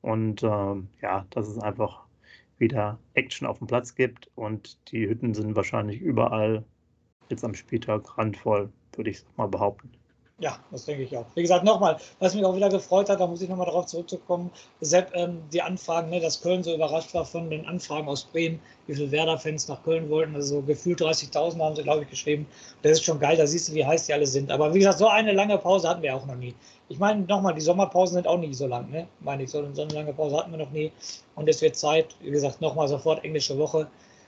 Und 0.00 0.42
äh, 0.42 0.46
ja, 1.02 1.26
das 1.28 1.50
ist 1.50 1.58
einfach 1.58 2.06
wieder 2.56 2.98
Action 3.12 3.46
auf 3.46 3.58
dem 3.58 3.66
Platz 3.66 3.94
gibt 3.94 4.30
und 4.36 4.78
die 4.90 5.06
Hütten 5.06 5.34
sind 5.34 5.54
wahrscheinlich 5.54 6.00
überall 6.00 6.64
jetzt 7.28 7.44
am 7.44 7.52
Spieltag 7.52 8.16
randvoll, 8.16 8.72
würde 8.96 9.10
ich 9.10 9.22
mal 9.36 9.48
behaupten. 9.48 9.90
Ja, 10.40 10.58
das 10.70 10.86
denke 10.86 11.02
ich 11.02 11.14
auch. 11.14 11.26
Wie 11.34 11.42
gesagt, 11.42 11.64
nochmal, 11.64 11.98
was 12.18 12.34
mich 12.34 12.42
auch 12.46 12.56
wieder 12.56 12.70
gefreut 12.70 13.10
hat, 13.10 13.20
da 13.20 13.26
muss 13.26 13.42
ich 13.42 13.48
nochmal 13.50 13.66
darauf 13.66 13.84
zurückzukommen, 13.84 14.50
Sepp, 14.80 15.10
ähm, 15.14 15.42
die 15.52 15.60
Anfragen, 15.60 16.08
ne, 16.08 16.18
dass 16.18 16.40
Köln 16.40 16.62
so 16.62 16.74
überrascht 16.74 17.12
war 17.12 17.26
von 17.26 17.50
den 17.50 17.66
Anfragen 17.66 18.08
aus 18.08 18.24
Bremen, 18.24 18.58
wie 18.86 18.94
viele 18.94 19.10
Werder-Fans 19.10 19.68
nach 19.68 19.84
Köln 19.84 20.08
wollten. 20.08 20.34
Also 20.34 20.62
gefühlt 20.62 21.02
30.000 21.02 21.62
haben 21.62 21.76
sie, 21.76 21.82
glaube 21.82 22.04
ich, 22.04 22.08
geschrieben. 22.08 22.46
Das 22.80 22.92
ist 22.92 23.04
schon 23.04 23.20
geil, 23.20 23.36
da 23.36 23.46
siehst 23.46 23.68
du, 23.68 23.74
wie 23.74 23.84
heiß 23.84 24.06
die 24.06 24.14
alle 24.14 24.26
sind. 24.26 24.50
Aber 24.50 24.72
wie 24.72 24.78
gesagt, 24.78 24.98
so 24.98 25.08
eine 25.08 25.32
lange 25.32 25.58
Pause 25.58 25.90
hatten 25.90 26.00
wir 26.00 26.16
auch 26.16 26.24
noch 26.24 26.36
nie. 26.36 26.54
Ich 26.88 26.98
meine, 26.98 27.20
nochmal, 27.20 27.52
die 27.52 27.60
Sommerpausen 27.60 28.14
sind 28.14 28.26
auch 28.26 28.38
nie 28.38 28.54
so 28.54 28.66
lang, 28.66 28.90
ne? 28.90 29.08
Meine 29.20 29.42
ich, 29.42 29.50
so, 29.50 29.62
so 29.74 29.82
eine 29.82 29.92
lange 29.92 30.14
Pause 30.14 30.38
hatten 30.38 30.52
wir 30.52 30.58
noch 30.58 30.70
nie. 30.70 30.90
Und 31.34 31.50
es 31.50 31.60
wird 31.60 31.76
Zeit, 31.76 32.16
wie 32.22 32.30
gesagt, 32.30 32.62
nochmal 32.62 32.88
sofort 32.88 33.22
englische 33.24 33.58
Woche, 33.58 33.86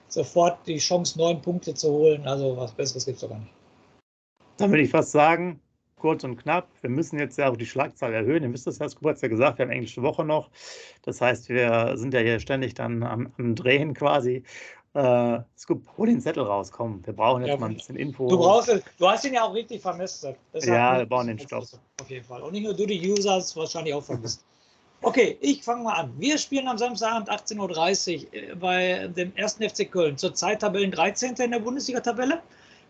sofort 0.08 0.58
die 0.66 0.76
Chance, 0.76 1.18
neun 1.18 1.40
Punkte 1.40 1.72
zu 1.72 1.90
holen. 1.90 2.26
Also 2.26 2.54
was 2.54 2.72
Besseres 2.72 3.06
gibt 3.06 3.16
es 3.16 3.22
doch 3.22 3.30
gar 3.30 3.38
nicht. 3.38 3.50
Dann 4.58 4.70
würde 4.70 4.82
ich 4.82 4.90
fast 4.90 5.12
sagen, 5.12 5.61
kurz 6.02 6.24
und 6.24 6.36
knapp. 6.36 6.66
Wir 6.80 6.90
müssen 6.90 7.18
jetzt 7.18 7.38
ja 7.38 7.48
auch 7.48 7.56
die 7.56 7.64
Schlagzahl 7.64 8.12
erhöhen. 8.12 8.42
Ihr 8.42 8.52
wisst 8.52 8.66
das, 8.66 8.80
Herr 8.80 8.86
es 8.86 9.20
ja 9.20 9.28
gesagt, 9.28 9.58
wir 9.58 9.64
haben 9.64 9.70
englische 9.70 10.02
Woche 10.02 10.24
noch. 10.24 10.50
Das 11.02 11.20
heißt, 11.20 11.48
wir 11.48 11.92
sind 11.96 12.12
ja 12.12 12.20
hier 12.20 12.40
ständig 12.40 12.74
dann 12.74 13.04
am, 13.04 13.32
am 13.38 13.54
Drehen 13.54 13.94
quasi. 13.94 14.42
Äh, 14.94 15.38
Scoop, 15.56 15.86
hol 15.96 16.08
den 16.08 16.20
Zettel 16.20 16.42
raus, 16.42 16.72
komm. 16.72 17.06
Wir 17.06 17.14
brauchen 17.14 17.42
jetzt 17.42 17.50
ja, 17.50 17.56
mal 17.56 17.70
ein 17.70 17.76
bisschen 17.76 17.96
Info. 17.96 18.28
Du, 18.28 18.36
brauchst, 18.36 18.68
du 18.98 19.08
hast 19.08 19.24
ihn 19.24 19.32
ja 19.32 19.44
auch 19.44 19.54
richtig 19.54 19.80
vermisst. 19.80 20.26
ja, 20.54 20.98
wir 20.98 21.06
brauchen 21.06 21.28
den 21.28 21.38
Stopp. 21.38 21.64
Auf 22.00 22.10
jeden 22.10 22.26
Fall. 22.26 22.42
Und 22.42 22.52
nicht 22.52 22.64
nur 22.64 22.74
du, 22.74 22.84
die 22.84 23.10
User, 23.10 23.34
hast 23.34 23.56
wahrscheinlich 23.56 23.94
auch 23.94 24.02
vermisst. 24.02 24.44
Okay, 25.02 25.38
ich 25.40 25.62
fange 25.62 25.84
mal 25.84 25.94
an. 25.94 26.12
Wir 26.18 26.36
spielen 26.36 26.66
am 26.66 26.78
Samstagabend 26.78 27.30
18.30 27.30 28.26
Uhr 28.26 28.34
äh, 28.34 28.54
bei 28.56 29.08
dem 29.08 29.32
1. 29.36 29.54
FC 29.54 29.90
Köln. 29.90 30.18
Zurzeit 30.18 30.60
Tabellen 30.60 30.90
13. 30.90 31.34
in 31.36 31.52
der 31.52 31.60
Bundesliga-Tabelle. 31.60 32.42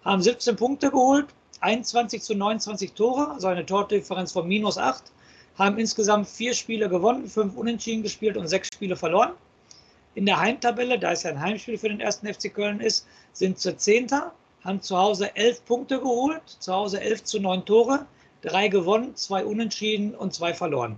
Haben 0.05 0.23
17 0.23 0.57
Punkte 0.57 0.91
geholt, 0.91 1.27
21 1.63 2.23
zu 2.23 2.35
29 2.35 2.93
Tore, 2.93 3.31
also 3.31 3.49
eine 3.49 3.65
Tordifferenz 3.65 4.33
von 4.33 4.47
minus 4.49 4.79
8. 4.79 5.05
Haben 5.59 5.79
insgesamt 5.79 6.29
vier 6.29 6.55
Spiele 6.55 6.89
gewonnen, 6.89 7.29
fünf 7.29 7.57
Unentschieden 7.57 8.03
gespielt 8.03 8.37
und 8.37 8.49
sechs 8.49 8.69
Spiele 8.73 8.97
verloren. 8.97 9.33
In 10.15 10.27
der 10.27 10.41
Heimtabelle, 10.41 10.99
da 10.99 11.13
es 11.13 11.23
ja 11.23 11.31
ein 11.31 11.41
Heimspiel 11.41 11.79
für 11.79 11.89
den 11.89 12.01
ersten 12.01 12.27
FC 12.27 12.53
Köln 12.53 12.81
ist, 12.81 13.07
sind 13.33 13.59
sie 13.59 13.77
Zehnter, 13.77 14.33
haben 14.65 14.81
zu 14.81 14.97
Hause 14.97 15.35
elf 15.37 15.65
Punkte 15.65 15.99
geholt, 15.99 16.43
zu 16.47 16.73
Hause 16.73 17.01
elf 17.01 17.25
zu 17.25 17.41
neun 17.41 17.65
Tore, 17.65 18.07
drei 18.43 18.69
gewonnen, 18.69 19.15
zwei 19.17 19.45
Unentschieden 19.45 20.15
und 20.15 20.35
zwei 20.35 20.53
verloren. 20.53 20.97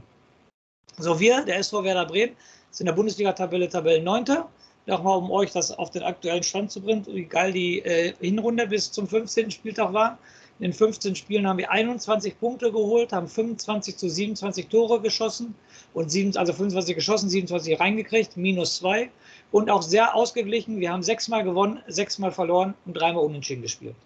So, 0.98 1.18
wir, 1.18 1.44
der 1.44 1.58
SV 1.58 1.84
Werder 1.84 2.06
Bremen, 2.06 2.36
sind 2.70 2.86
in 2.86 2.86
der 2.86 2.94
Bundesliga-Tabelle 2.94 3.68
Tabellen 3.68 4.04
Neunter. 4.04 4.48
Nochmal, 4.86 5.18
um 5.18 5.30
euch 5.30 5.50
das 5.52 5.70
auf 5.70 5.90
den 5.90 6.02
aktuellen 6.02 6.42
Stand 6.42 6.70
zu 6.70 6.80
bringen, 6.80 7.06
wie 7.06 7.24
geil 7.24 7.52
die 7.52 7.80
äh, 7.80 8.14
Hinrunde 8.20 8.66
bis 8.66 8.90
zum 8.92 9.08
15. 9.08 9.50
Spieltag 9.50 9.92
war. 9.92 10.18
In 10.60 10.70
den 10.70 10.72
15 10.72 11.16
Spielen 11.16 11.48
haben 11.48 11.58
wir 11.58 11.70
21 11.72 12.38
Punkte 12.38 12.70
geholt, 12.70 13.12
haben 13.12 13.26
25 13.26 13.96
zu 13.96 14.08
27 14.08 14.68
Tore 14.68 15.00
geschossen 15.00 15.56
und 15.94 16.12
7, 16.12 16.36
also 16.36 16.52
25 16.52 16.94
geschossen, 16.94 17.28
27 17.28 17.80
reingekriegt, 17.80 18.36
minus 18.36 18.76
2. 18.76 19.10
Und 19.50 19.68
auch 19.68 19.82
sehr 19.82 20.14
ausgeglichen. 20.14 20.78
Wir 20.78 20.92
haben 20.92 21.02
sechsmal 21.02 21.42
gewonnen, 21.42 21.82
sechsmal 21.88 22.30
verloren 22.30 22.74
und 22.86 22.94
dreimal 22.94 23.24
unentschieden 23.24 23.62
gespielt. 23.62 23.96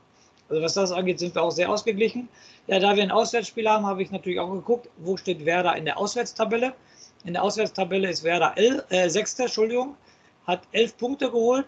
Also 0.48 0.62
was 0.62 0.72
das 0.72 0.90
angeht, 0.90 1.18
sind 1.18 1.34
wir 1.34 1.42
auch 1.42 1.50
sehr 1.50 1.70
ausgeglichen. 1.70 2.30
Ja, 2.66 2.78
da 2.78 2.96
wir 2.96 3.02
ein 3.02 3.10
Auswärtsspiel 3.10 3.68
haben, 3.68 3.84
habe 3.84 4.02
ich 4.02 4.10
natürlich 4.10 4.40
auch 4.40 4.50
geguckt, 4.50 4.88
wo 4.96 5.18
steht 5.18 5.44
Werder 5.44 5.76
in 5.76 5.84
der 5.84 5.98
Auswärtstabelle. 5.98 6.72
In 7.24 7.34
der 7.34 7.42
Auswärtstabelle 7.42 8.08
ist 8.08 8.24
Werder 8.24 8.54
El, 8.56 8.82
äh, 8.88 9.10
Sechster, 9.10 9.44
Entschuldigung, 9.44 9.96
hat 10.46 10.62
11 10.72 10.96
Punkte 10.96 11.30
geholt, 11.30 11.66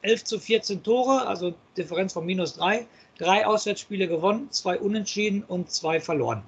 11 0.00 0.24
zu 0.24 0.38
14 0.38 0.82
Tore, 0.82 1.26
also 1.26 1.52
Differenz 1.76 2.14
von 2.14 2.24
minus 2.24 2.54
3 2.54 2.86
drei 3.18 3.46
Auswärtsspiele 3.46 4.08
gewonnen, 4.08 4.50
zwei 4.50 4.78
unentschieden 4.78 5.42
und 5.42 5.70
zwei 5.70 6.00
verloren. 6.00 6.42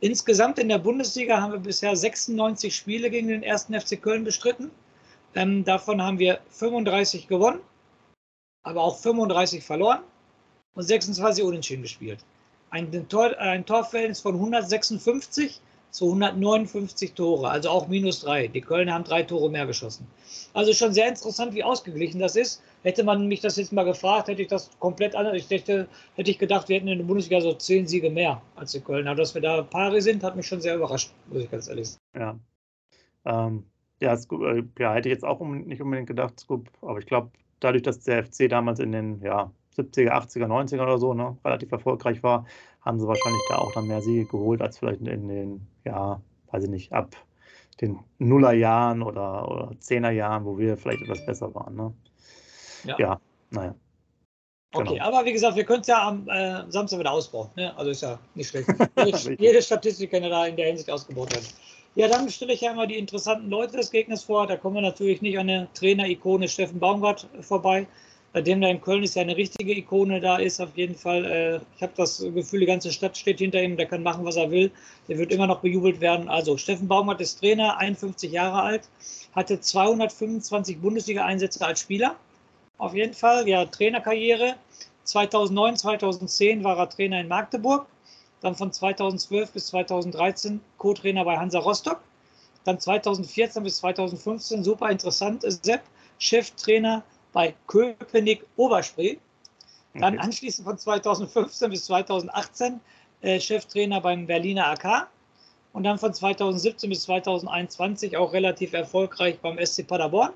Insgesamt 0.00 0.58
in 0.58 0.68
der 0.68 0.78
Bundesliga 0.78 1.40
haben 1.40 1.52
wir 1.52 1.60
bisher 1.60 1.94
96 1.94 2.74
Spiele 2.74 3.10
gegen 3.10 3.28
den 3.28 3.42
ersten 3.42 3.78
FC 3.78 4.00
Köln 4.00 4.24
bestritten. 4.24 4.70
Ähm, 5.34 5.64
davon 5.64 6.02
haben 6.02 6.18
wir 6.18 6.40
35 6.50 7.28
gewonnen, 7.28 7.60
aber 8.62 8.82
auch 8.82 8.98
35 8.98 9.62
verloren 9.62 10.00
und 10.74 10.82
26 10.82 11.44
unentschieden 11.44 11.82
gespielt. 11.82 12.24
Ein, 12.70 13.08
Tor, 13.08 13.36
ein 13.38 13.66
Torverhältnis 13.66 14.20
von 14.20 14.34
156 14.34 15.60
zu 15.90 16.06
159 16.06 17.14
Tore, 17.14 17.50
also 17.50 17.70
auch 17.70 17.88
minus 17.88 18.20
drei. 18.20 18.48
Die 18.48 18.60
Kölner 18.60 18.94
haben 18.94 19.04
drei 19.04 19.22
Tore 19.22 19.50
mehr 19.50 19.66
geschossen. 19.66 20.06
Also 20.54 20.72
schon 20.72 20.92
sehr 20.92 21.08
interessant, 21.08 21.54
wie 21.54 21.64
ausgeglichen 21.64 22.20
das 22.20 22.36
ist. 22.36 22.62
Hätte 22.82 23.04
man 23.04 23.26
mich 23.26 23.40
das 23.40 23.56
jetzt 23.56 23.72
mal 23.72 23.84
gefragt, 23.84 24.28
hätte 24.28 24.42
ich 24.42 24.48
das 24.48 24.70
komplett 24.78 25.14
anders. 25.14 25.36
Ich 25.36 25.50
hätte, 25.50 25.88
hätte 26.14 26.30
ich 26.30 26.38
gedacht, 26.38 26.68
wir 26.68 26.76
hätten 26.76 26.88
in 26.88 26.98
der 26.98 27.04
Bundesliga 27.04 27.40
so 27.40 27.52
zehn 27.54 27.86
Siege 27.86 28.10
mehr 28.10 28.40
als 28.56 28.72
die 28.72 28.80
Kölner. 28.80 29.14
Dass 29.14 29.34
wir 29.34 29.42
da 29.42 29.62
Paare 29.62 30.00
sind, 30.00 30.22
hat 30.22 30.36
mich 30.36 30.46
schon 30.46 30.60
sehr 30.60 30.76
überrascht, 30.76 31.12
muss 31.28 31.42
ich 31.42 31.50
ganz 31.50 31.68
ehrlich 31.68 31.90
sagen. 31.90 32.40
Ja. 33.24 33.46
Ähm, 33.46 33.64
ja, 34.00 34.16
Scoop, 34.16 34.42
äh, 34.42 34.62
ja, 34.78 34.94
hätte 34.94 35.08
ich 35.08 35.14
jetzt 35.14 35.24
auch 35.24 35.40
nicht 35.40 35.82
unbedingt 35.82 36.08
gedacht, 36.08 36.40
Scoop, 36.40 36.70
aber 36.80 36.98
ich 36.98 37.06
glaube, 37.06 37.30
dadurch, 37.60 37.82
dass 37.82 38.00
der 38.00 38.24
FC 38.24 38.48
damals 38.48 38.80
in 38.80 38.92
den 38.92 39.20
ja, 39.22 39.52
70er, 39.76 40.10
80er, 40.10 40.46
90er 40.46 40.82
oder 40.82 40.98
so 40.98 41.14
ne, 41.14 41.36
relativ 41.44 41.70
erfolgreich 41.72 42.22
war, 42.22 42.46
haben 42.80 42.98
sie 42.98 43.06
wahrscheinlich 43.06 43.42
da 43.48 43.56
auch 43.56 43.72
dann 43.72 43.86
mehr 43.86 44.00
Siege 44.00 44.24
geholt 44.24 44.62
als 44.62 44.78
vielleicht 44.78 45.00
in 45.00 45.28
den, 45.28 45.66
ja, 45.84 46.20
weiß 46.50 46.64
ich 46.64 46.70
nicht, 46.70 46.92
ab 46.92 47.16
den 47.80 47.98
Nullerjahren 48.18 49.02
oder, 49.02 49.50
oder 49.50 49.72
Zehnerjahren, 49.78 50.44
wo 50.44 50.58
wir 50.58 50.76
vielleicht 50.76 51.02
etwas 51.02 51.24
besser 51.24 51.54
waren. 51.54 51.74
Ne? 51.74 51.94
Ja. 52.84 52.98
ja, 52.98 53.20
naja. 53.50 53.74
Okay, 54.72 54.94
genau. 54.94 55.04
aber 55.04 55.24
wie 55.24 55.32
gesagt, 55.32 55.56
wir 55.56 55.64
können 55.64 55.80
es 55.80 55.88
ja 55.88 56.06
am 56.06 56.28
äh, 56.28 56.70
Samstag 56.70 57.00
wieder 57.00 57.10
ausbauen. 57.10 57.48
Ne? 57.56 57.76
Also 57.76 57.90
ist 57.90 58.02
ja 58.02 58.20
nicht 58.34 58.48
schlecht. 58.48 58.68
jede, 59.04 59.42
jede 59.42 59.62
Statistik 59.62 60.12
kann 60.12 60.22
ja 60.22 60.28
da 60.28 60.46
in 60.46 60.56
der 60.56 60.66
Hinsicht 60.66 60.90
ausgebaut 60.90 61.32
werden. 61.32 61.46
Ja, 61.96 62.06
dann 62.06 62.28
stelle 62.30 62.52
ich 62.52 62.60
ja 62.60 62.70
immer 62.70 62.86
die 62.86 62.96
interessanten 62.96 63.50
Leute 63.50 63.76
des 63.76 63.90
Gegners 63.90 64.22
vor. 64.22 64.46
Da 64.46 64.56
kommen 64.56 64.76
wir 64.76 64.82
natürlich 64.82 65.22
nicht 65.22 65.38
an 65.38 65.48
der 65.48 65.72
Trainer-Ikone 65.74 66.46
Steffen 66.46 66.78
Baumgart 66.78 67.26
vorbei, 67.40 67.88
bei 68.32 68.40
dem 68.40 68.60
da 68.60 68.68
in 68.68 68.80
Köln 68.80 69.02
ist 69.02 69.16
ja 69.16 69.22
eine 69.22 69.36
richtige 69.36 69.72
Ikone 69.76 70.20
da 70.20 70.36
ist. 70.36 70.60
Auf 70.60 70.76
jeden 70.76 70.94
Fall, 70.94 71.24
äh, 71.24 71.60
ich 71.76 71.82
habe 71.82 71.92
das 71.96 72.18
Gefühl, 72.18 72.60
die 72.60 72.66
ganze 72.66 72.92
Stadt 72.92 73.16
steht 73.16 73.38
hinter 73.38 73.62
ihm, 73.62 73.76
der 73.76 73.86
kann 73.86 74.02
machen, 74.02 74.24
was 74.24 74.36
er 74.36 74.50
will. 74.50 74.70
Der 75.08 75.18
wird 75.18 75.32
immer 75.32 75.46
noch 75.46 75.60
bejubelt 75.60 76.00
werden. 76.00 76.28
Also, 76.28 76.56
Steffen 76.56 76.88
Baumgart 76.88 77.20
ist 77.20 77.40
Trainer, 77.40 77.78
51 77.78 78.30
Jahre 78.30 78.62
alt, 78.62 78.88
hatte 79.34 79.60
225 79.60 80.80
Bundesliga-Einsätze 80.80 81.64
als 81.66 81.80
Spieler. 81.80 82.16
Auf 82.78 82.94
jeden 82.94 83.14
Fall, 83.14 83.48
ja, 83.48 83.64
Trainerkarriere. 83.64 84.54
2009, 85.04 85.76
2010 85.76 86.62
war 86.62 86.78
er 86.78 86.88
Trainer 86.88 87.20
in 87.20 87.28
Magdeburg 87.28 87.86
dann 88.40 88.54
von 88.54 88.72
2012 88.72 89.52
bis 89.52 89.66
2013 89.66 90.60
Co-Trainer 90.78 91.24
bei 91.24 91.36
Hansa 91.36 91.58
Rostock, 91.58 92.00
dann 92.64 92.78
2014 92.78 93.62
bis 93.62 93.78
2015, 93.78 94.64
super 94.64 94.90
interessant, 94.90 95.44
Sepp, 95.46 95.82
Cheftrainer 96.18 97.02
bei 97.32 97.54
Köpenick 97.66 98.44
Oberspree, 98.56 99.16
dann 99.94 100.14
okay. 100.14 100.24
anschließend 100.24 100.66
von 100.66 100.78
2015 100.78 101.70
bis 101.70 101.84
2018 101.86 102.80
äh, 103.22 103.40
Cheftrainer 103.40 104.00
beim 104.00 104.26
Berliner 104.26 104.68
AK 104.68 105.08
und 105.72 105.84
dann 105.84 105.98
von 105.98 106.12
2017 106.12 106.90
bis 106.90 107.02
2021 107.02 108.16
auch 108.16 108.32
relativ 108.32 108.72
erfolgreich 108.72 109.38
beim 109.40 109.64
SC 109.64 109.86
Paderborn. 109.86 110.32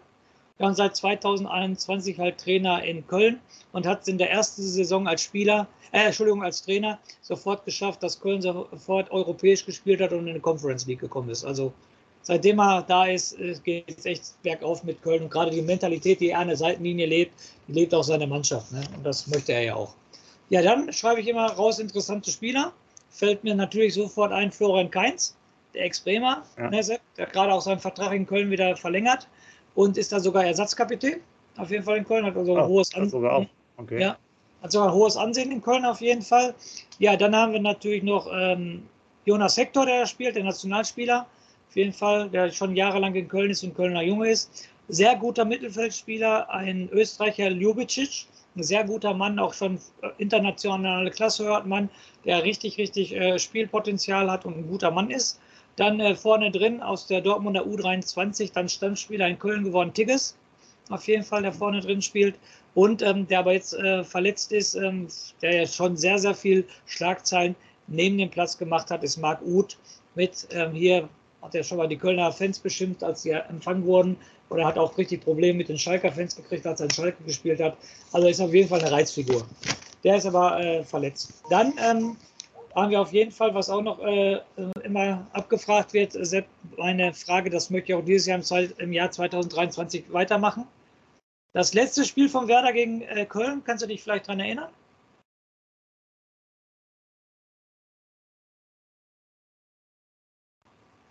Ja, 0.58 0.68
und 0.68 0.76
seit 0.76 0.94
2021 0.94 2.18
halt 2.20 2.38
Trainer 2.38 2.84
in 2.84 3.04
Köln 3.08 3.40
und 3.72 3.86
hat 3.86 4.02
es 4.02 4.08
in 4.08 4.18
der 4.18 4.30
ersten 4.30 4.62
Saison 4.62 5.08
als 5.08 5.22
Spieler 5.22 5.66
äh, 5.94 6.06
Entschuldigung, 6.06 6.42
als 6.42 6.62
Trainer 6.62 6.98
sofort 7.22 7.64
geschafft, 7.64 8.02
dass 8.02 8.20
Köln 8.20 8.42
sofort 8.42 9.10
europäisch 9.12 9.64
gespielt 9.64 10.00
hat 10.00 10.12
und 10.12 10.26
in 10.26 10.34
die 10.34 10.40
Conference 10.40 10.86
League 10.86 10.98
gekommen 10.98 11.30
ist. 11.30 11.44
Also 11.44 11.72
seitdem 12.24 12.58
er 12.58 12.82
da 12.82 13.06
ist, 13.06 13.38
äh, 13.38 13.54
geht 13.62 13.96
es 13.96 14.04
echt 14.04 14.42
bergauf 14.42 14.82
mit 14.82 15.00
Köln. 15.02 15.22
Und 15.22 15.30
gerade 15.30 15.50
die 15.50 15.62
Mentalität, 15.62 16.20
die 16.20 16.30
er 16.30 16.40
an 16.40 16.48
der 16.48 16.56
Seitenlinie 16.56 17.06
lebt, 17.06 17.32
die 17.68 17.72
lebt 17.72 17.94
auch 17.94 18.02
seine 18.02 18.26
Mannschaft. 18.26 18.72
Ne? 18.72 18.82
Und 18.96 19.04
das 19.04 19.26
möchte 19.28 19.52
er 19.52 19.62
ja 19.62 19.74
auch. 19.76 19.94
Ja, 20.50 20.62
dann 20.62 20.92
schreibe 20.92 21.20
ich 21.20 21.28
immer 21.28 21.46
raus 21.52 21.78
interessante 21.78 22.30
Spieler. 22.30 22.72
Fällt 23.10 23.44
mir 23.44 23.54
natürlich 23.54 23.94
sofort 23.94 24.32
ein 24.32 24.50
Florian 24.50 24.90
Kainz, 24.90 25.36
der 25.72 25.84
Ex-Bremer, 25.84 26.44
ja. 26.56 26.70
ne, 26.70 26.80
der 27.16 27.26
hat 27.26 27.32
gerade 27.32 27.52
auch 27.52 27.60
seinen 27.60 27.78
Vertrag 27.78 28.12
in 28.12 28.26
Köln 28.26 28.50
wieder 28.50 28.76
verlängert 28.76 29.28
und 29.74 29.96
ist 29.96 30.12
da 30.12 30.20
sogar 30.20 30.44
Ersatzkapitän. 30.44 31.20
Auf 31.56 31.70
jeden 31.70 31.84
Fall 31.84 31.98
in 31.98 32.04
Köln, 32.04 32.24
hat 32.26 32.36
also 32.36 32.56
ein 32.56 32.64
oh, 32.64 32.68
hohes 32.68 32.94
Ansehen. 32.94 33.48
Okay. 33.76 34.00
Ja, 34.00 34.16
hat 34.62 34.72
sogar 34.72 34.88
ein 34.88 34.94
hohes 34.94 35.16
Ansehen 35.16 35.52
in 35.52 35.62
Köln 35.62 35.84
auf 35.84 36.00
jeden 36.00 36.22
Fall. 36.22 36.54
Ja, 36.98 37.16
dann 37.16 37.34
haben 37.34 37.52
wir 37.52 37.60
natürlich 37.60 38.02
noch 38.02 38.28
ähm, 38.32 38.88
Jonas 39.24 39.56
Hector, 39.56 39.86
der 39.86 40.06
spielt, 40.06 40.36
der 40.36 40.44
Nationalspieler. 40.44 41.26
Jeden 41.74 41.92
Fall, 41.92 42.30
der 42.30 42.50
schon 42.50 42.76
jahrelang 42.76 43.14
in 43.14 43.28
Köln 43.28 43.50
ist 43.50 43.64
und 43.64 43.74
Kölner 43.74 44.02
Junge 44.02 44.30
ist. 44.30 44.68
Sehr 44.88 45.16
guter 45.16 45.44
Mittelfeldspieler, 45.44 46.50
ein 46.50 46.88
Österreicher 46.90 47.50
Ljubicic, 47.50 48.26
ein 48.56 48.62
sehr 48.62 48.84
guter 48.84 49.14
Mann, 49.14 49.38
auch 49.38 49.54
schon 49.54 49.78
internationale 50.18 51.10
Klasse 51.10 51.44
hört 51.44 51.66
man, 51.66 51.88
der 52.24 52.44
richtig, 52.44 52.78
richtig 52.78 53.14
äh, 53.14 53.38
Spielpotenzial 53.38 54.30
hat 54.30 54.44
und 54.44 54.56
ein 54.58 54.68
guter 54.68 54.90
Mann 54.90 55.10
ist. 55.10 55.40
Dann 55.76 55.98
äh, 55.98 56.14
vorne 56.14 56.50
drin 56.50 56.80
aus 56.80 57.06
der 57.06 57.20
Dortmunder 57.20 57.64
U23, 57.64 58.52
dann 58.52 58.68
Stammspieler 58.68 59.26
in 59.26 59.38
Köln 59.38 59.64
geworden, 59.64 59.92
Tigges. 59.92 60.36
Auf 60.90 61.08
jeden 61.08 61.24
Fall, 61.24 61.42
der 61.42 61.52
vorne 61.52 61.80
drin 61.80 62.02
spielt 62.02 62.38
und 62.74 63.02
ähm, 63.02 63.26
der 63.26 63.40
aber 63.40 63.54
jetzt 63.54 63.72
äh, 63.74 64.04
verletzt 64.04 64.52
ist, 64.52 64.74
ähm, 64.74 65.08
der 65.42 65.54
ja 65.54 65.66
schon 65.66 65.96
sehr, 65.96 66.18
sehr 66.18 66.34
viel 66.34 66.66
Schlagzeilen 66.86 67.56
neben 67.86 68.18
dem 68.18 68.30
Platz 68.30 68.56
gemacht 68.58 68.90
hat, 68.90 69.02
ist 69.02 69.16
Marc 69.16 69.40
Uth 69.42 69.78
mit 70.14 70.46
ähm, 70.52 70.72
hier 70.72 71.08
hat 71.44 71.54
er 71.54 71.62
schon 71.62 71.78
mal 71.78 71.86
die 71.86 71.98
Kölner 71.98 72.32
Fans 72.32 72.58
beschimpft, 72.58 73.04
als 73.04 73.22
sie 73.22 73.30
empfangen 73.30 73.84
wurden 73.84 74.16
oder 74.48 74.66
hat 74.66 74.78
auch 74.78 74.96
richtig 74.96 75.22
Probleme 75.22 75.58
mit 75.58 75.68
den 75.68 75.78
Schalker 75.78 76.10
Fans 76.10 76.34
gekriegt, 76.34 76.66
als 76.66 76.80
er 76.80 76.84
in 76.84 76.90
Schalke 76.90 77.22
gespielt 77.24 77.60
hat. 77.60 77.76
Also 78.12 78.28
ist 78.28 78.40
auf 78.40 78.52
jeden 78.54 78.68
Fall 78.68 78.80
eine 78.80 78.90
Reizfigur. 78.90 79.46
Der 80.02 80.16
ist 80.16 80.26
aber 80.26 80.58
äh, 80.60 80.82
verletzt. 80.84 81.42
Dann 81.50 81.74
ähm, 81.78 82.16
haben 82.74 82.90
wir 82.90 83.00
auf 83.00 83.12
jeden 83.12 83.30
Fall, 83.30 83.54
was 83.54 83.70
auch 83.70 83.82
noch 83.82 84.00
äh, 84.00 84.40
immer 84.82 85.26
abgefragt 85.32 85.92
wird, 85.92 86.12
Sepp, 86.12 86.46
eine 86.78 87.12
Frage, 87.12 87.50
das 87.50 87.70
möchte 87.70 87.92
ich 87.92 87.98
auch 87.98 88.04
dieses 88.04 88.26
Jahr 88.26 88.38
im, 88.38 88.72
im 88.78 88.92
Jahr 88.92 89.10
2023 89.10 90.12
weitermachen. 90.12 90.66
Das 91.52 91.72
letzte 91.72 92.04
Spiel 92.04 92.28
von 92.28 92.48
Werder 92.48 92.72
gegen 92.72 93.02
äh, 93.02 93.26
Köln, 93.26 93.62
kannst 93.64 93.84
du 93.84 93.86
dich 93.86 94.02
vielleicht 94.02 94.26
daran 94.26 94.40
erinnern? 94.40 94.70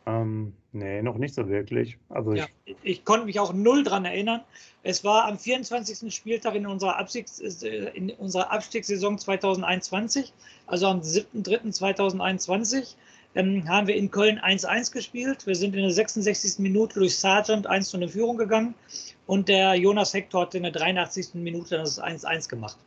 Ähm, 0.05 0.53
nee, 0.73 1.01
noch 1.01 1.17
nicht 1.17 1.33
so 1.33 1.47
wirklich. 1.47 1.97
Also 2.09 2.33
ja, 2.33 2.45
ich, 2.65 2.75
ich, 2.83 3.05
konnte 3.05 3.25
mich 3.25 3.39
auch 3.39 3.53
null 3.53 3.83
daran 3.83 4.03
erinnern. 4.05 4.41
Es 4.83 5.03
war 5.03 5.25
am 5.25 5.39
24. 5.39 6.13
Spieltag 6.13 6.55
in 6.55 6.67
unserer, 6.67 6.97
Abstiegs, 6.97 7.39
äh, 7.39 7.89
in 7.93 8.11
unserer 8.11 8.51
Abstiegssaison 8.51 9.17
2021, 9.17 10.33
also 10.67 10.87
am 10.87 10.99
7.3.2021 10.99 12.95
ähm, 13.35 13.67
haben 13.67 13.87
wir 13.87 13.95
in 13.95 14.11
Köln 14.11 14.39
1-1 14.39 14.91
gespielt. 14.91 15.47
Wir 15.47 15.55
sind 15.55 15.73
in 15.75 15.81
der 15.81 15.91
66. 15.91 16.59
Minute 16.59 16.99
durch 16.99 17.17
Sargent 17.17 17.65
1 17.65 17.89
zu 17.89 17.97
einer 17.97 18.09
Führung 18.09 18.37
gegangen 18.37 18.75
und 19.25 19.47
der 19.47 19.75
Jonas 19.75 20.13
Hector 20.13 20.41
hat 20.41 20.55
in 20.55 20.63
der 20.63 20.73
83. 20.73 21.35
Minute 21.35 21.77
das 21.77 22.01
1-1 22.01 22.49
gemacht. 22.49 22.77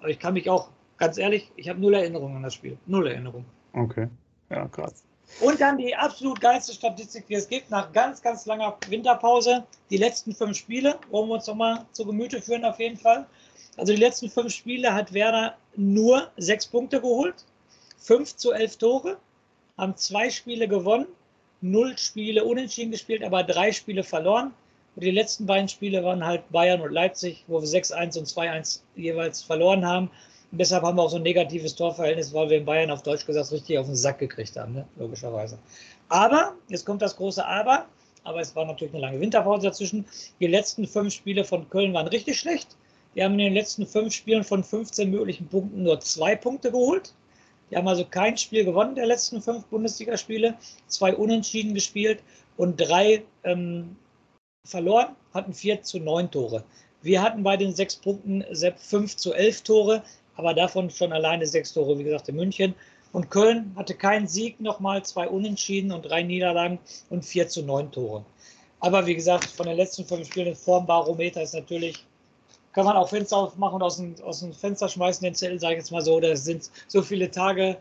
Aber 0.00 0.10
ich 0.10 0.18
kann 0.18 0.34
mich 0.34 0.50
auch, 0.50 0.70
ganz 0.98 1.18
ehrlich, 1.18 1.50
ich 1.56 1.68
habe 1.68 1.80
null 1.80 1.94
Erinnerungen 1.94 2.36
an 2.36 2.42
das 2.42 2.54
Spiel. 2.54 2.76
Null 2.86 3.06
Erinnerungen. 3.06 3.46
Okay, 3.72 4.08
ja, 4.50 4.66
krass. 4.68 5.04
Und 5.40 5.60
dann 5.60 5.78
die 5.78 5.94
absolut 5.94 6.40
geilste 6.40 6.72
Statistik, 6.72 7.26
die 7.26 7.34
es 7.34 7.48
gibt, 7.48 7.70
nach 7.70 7.92
ganz, 7.92 8.22
ganz 8.22 8.46
langer 8.46 8.76
Winterpause. 8.88 9.64
Die 9.90 9.96
letzten 9.96 10.34
fünf 10.34 10.56
Spiele, 10.56 10.98
wollen 11.10 11.28
wir 11.28 11.34
uns 11.34 11.46
nochmal 11.46 11.84
zu 11.92 12.06
Gemüte 12.06 12.40
führen, 12.40 12.64
auf 12.64 12.78
jeden 12.78 12.96
Fall. 12.96 13.26
Also 13.76 13.92
die 13.92 14.00
letzten 14.00 14.30
fünf 14.30 14.52
Spiele 14.52 14.94
hat 14.94 15.12
Werder 15.12 15.56
nur 15.74 16.30
sechs 16.36 16.66
Punkte 16.66 17.00
geholt, 17.00 17.34
fünf 17.98 18.36
zu 18.36 18.52
elf 18.52 18.76
Tore 18.76 19.16
haben 19.76 19.96
zwei 19.96 20.30
Spiele 20.30 20.68
gewonnen, 20.68 21.06
null 21.60 21.98
Spiele 21.98 22.44
unentschieden 22.44 22.92
gespielt, 22.92 23.24
aber 23.24 23.42
drei 23.42 23.72
Spiele 23.72 24.04
verloren. 24.04 24.54
Und 24.94 25.02
die 25.02 25.10
letzten 25.10 25.46
beiden 25.46 25.68
Spiele 25.68 26.04
waren 26.04 26.24
halt 26.24 26.48
Bayern 26.52 26.80
und 26.80 26.92
Leipzig, 26.92 27.44
wo 27.48 27.60
wir 27.60 27.66
6-1 27.66 28.18
und 28.18 28.28
2-1 28.28 28.80
jeweils 28.94 29.42
verloren 29.42 29.84
haben. 29.84 30.10
Und 30.54 30.58
deshalb 30.58 30.84
haben 30.84 30.96
wir 30.96 31.02
auch 31.02 31.10
so 31.10 31.16
ein 31.16 31.24
negatives 31.24 31.74
Torverhältnis, 31.74 32.32
weil 32.32 32.48
wir 32.48 32.58
in 32.58 32.64
Bayern 32.64 32.92
auf 32.92 33.02
Deutsch 33.02 33.26
gesagt 33.26 33.50
richtig 33.50 33.76
auf 33.76 33.86
den 33.86 33.96
Sack 33.96 34.20
gekriegt 34.20 34.56
haben, 34.56 34.74
ne? 34.74 34.86
logischerweise. 34.96 35.58
Aber, 36.08 36.54
jetzt 36.68 36.86
kommt 36.86 37.02
das 37.02 37.16
große 37.16 37.44
Aber, 37.44 37.86
aber 38.22 38.38
es 38.38 38.54
war 38.54 38.64
natürlich 38.64 38.94
eine 38.94 39.02
lange 39.02 39.18
Winterpause 39.18 39.66
dazwischen. 39.66 40.06
Die 40.38 40.46
letzten 40.46 40.86
fünf 40.86 41.12
Spiele 41.12 41.44
von 41.44 41.68
Köln 41.70 41.92
waren 41.92 42.06
richtig 42.06 42.38
schlecht. 42.38 42.76
Wir 43.14 43.24
haben 43.24 43.32
in 43.32 43.46
den 43.46 43.54
letzten 43.54 43.84
fünf 43.84 44.14
Spielen 44.14 44.44
von 44.44 44.62
15 44.62 45.10
möglichen 45.10 45.48
Punkten 45.48 45.82
nur 45.82 45.98
zwei 45.98 46.36
Punkte 46.36 46.70
geholt. 46.70 47.12
Die 47.72 47.76
haben 47.76 47.88
also 47.88 48.04
kein 48.04 48.36
Spiel 48.36 48.64
gewonnen 48.64 48.94
der 48.94 49.06
letzten 49.06 49.42
fünf 49.42 49.64
Bundesligaspiele, 49.66 50.54
zwei 50.86 51.16
Unentschieden 51.16 51.74
gespielt 51.74 52.22
und 52.56 52.76
drei 52.76 53.24
ähm, 53.42 53.96
verloren, 54.64 55.16
hatten 55.32 55.52
vier 55.52 55.82
zu 55.82 55.98
neun 55.98 56.30
Tore. 56.30 56.62
Wir 57.02 57.22
hatten 57.22 57.42
bei 57.42 57.56
den 57.56 57.74
sechs 57.74 57.96
Punkten 57.96 58.44
fünf 58.76 59.16
zu 59.16 59.34
elf 59.34 59.60
Tore, 59.62 60.04
aber 60.36 60.54
davon 60.54 60.90
schon 60.90 61.12
alleine 61.12 61.46
sechs 61.46 61.72
Tore, 61.72 61.98
wie 61.98 62.04
gesagt, 62.04 62.28
in 62.28 62.36
München. 62.36 62.74
Und 63.12 63.30
Köln 63.30 63.72
hatte 63.76 63.94
keinen 63.94 64.26
Sieg, 64.26 64.60
nochmal 64.60 65.04
zwei 65.04 65.28
Unentschieden 65.28 65.92
und 65.92 66.02
drei 66.02 66.22
Niederlagen 66.22 66.78
und 67.10 67.24
vier 67.24 67.48
zu 67.48 67.62
neun 67.62 67.90
Tore. 67.92 68.24
Aber 68.80 69.06
wie 69.06 69.14
gesagt, 69.14 69.44
von 69.44 69.66
den 69.66 69.76
letzten 69.76 70.04
fünf 70.04 70.26
Spielen, 70.26 70.54
Formbarometer 70.54 71.42
ist 71.42 71.54
natürlich 71.54 72.04
kann 72.74 72.84
man 72.84 72.96
auch 72.96 73.08
Fenster 73.08 73.36
aufmachen 73.36 73.76
und 73.76 73.82
aus 73.82 73.96
dem, 73.96 74.14
aus 74.24 74.40
dem 74.40 74.52
Fenster 74.52 74.88
schmeißen, 74.88 75.22
den 75.22 75.34
Zettel, 75.34 75.60
sage 75.60 75.74
ich 75.74 75.78
jetzt 75.78 75.92
mal 75.92 76.02
so. 76.02 76.18
Da 76.18 76.34
sind 76.34 76.70
so 76.88 77.02
viele 77.02 77.30
Tage 77.30 77.76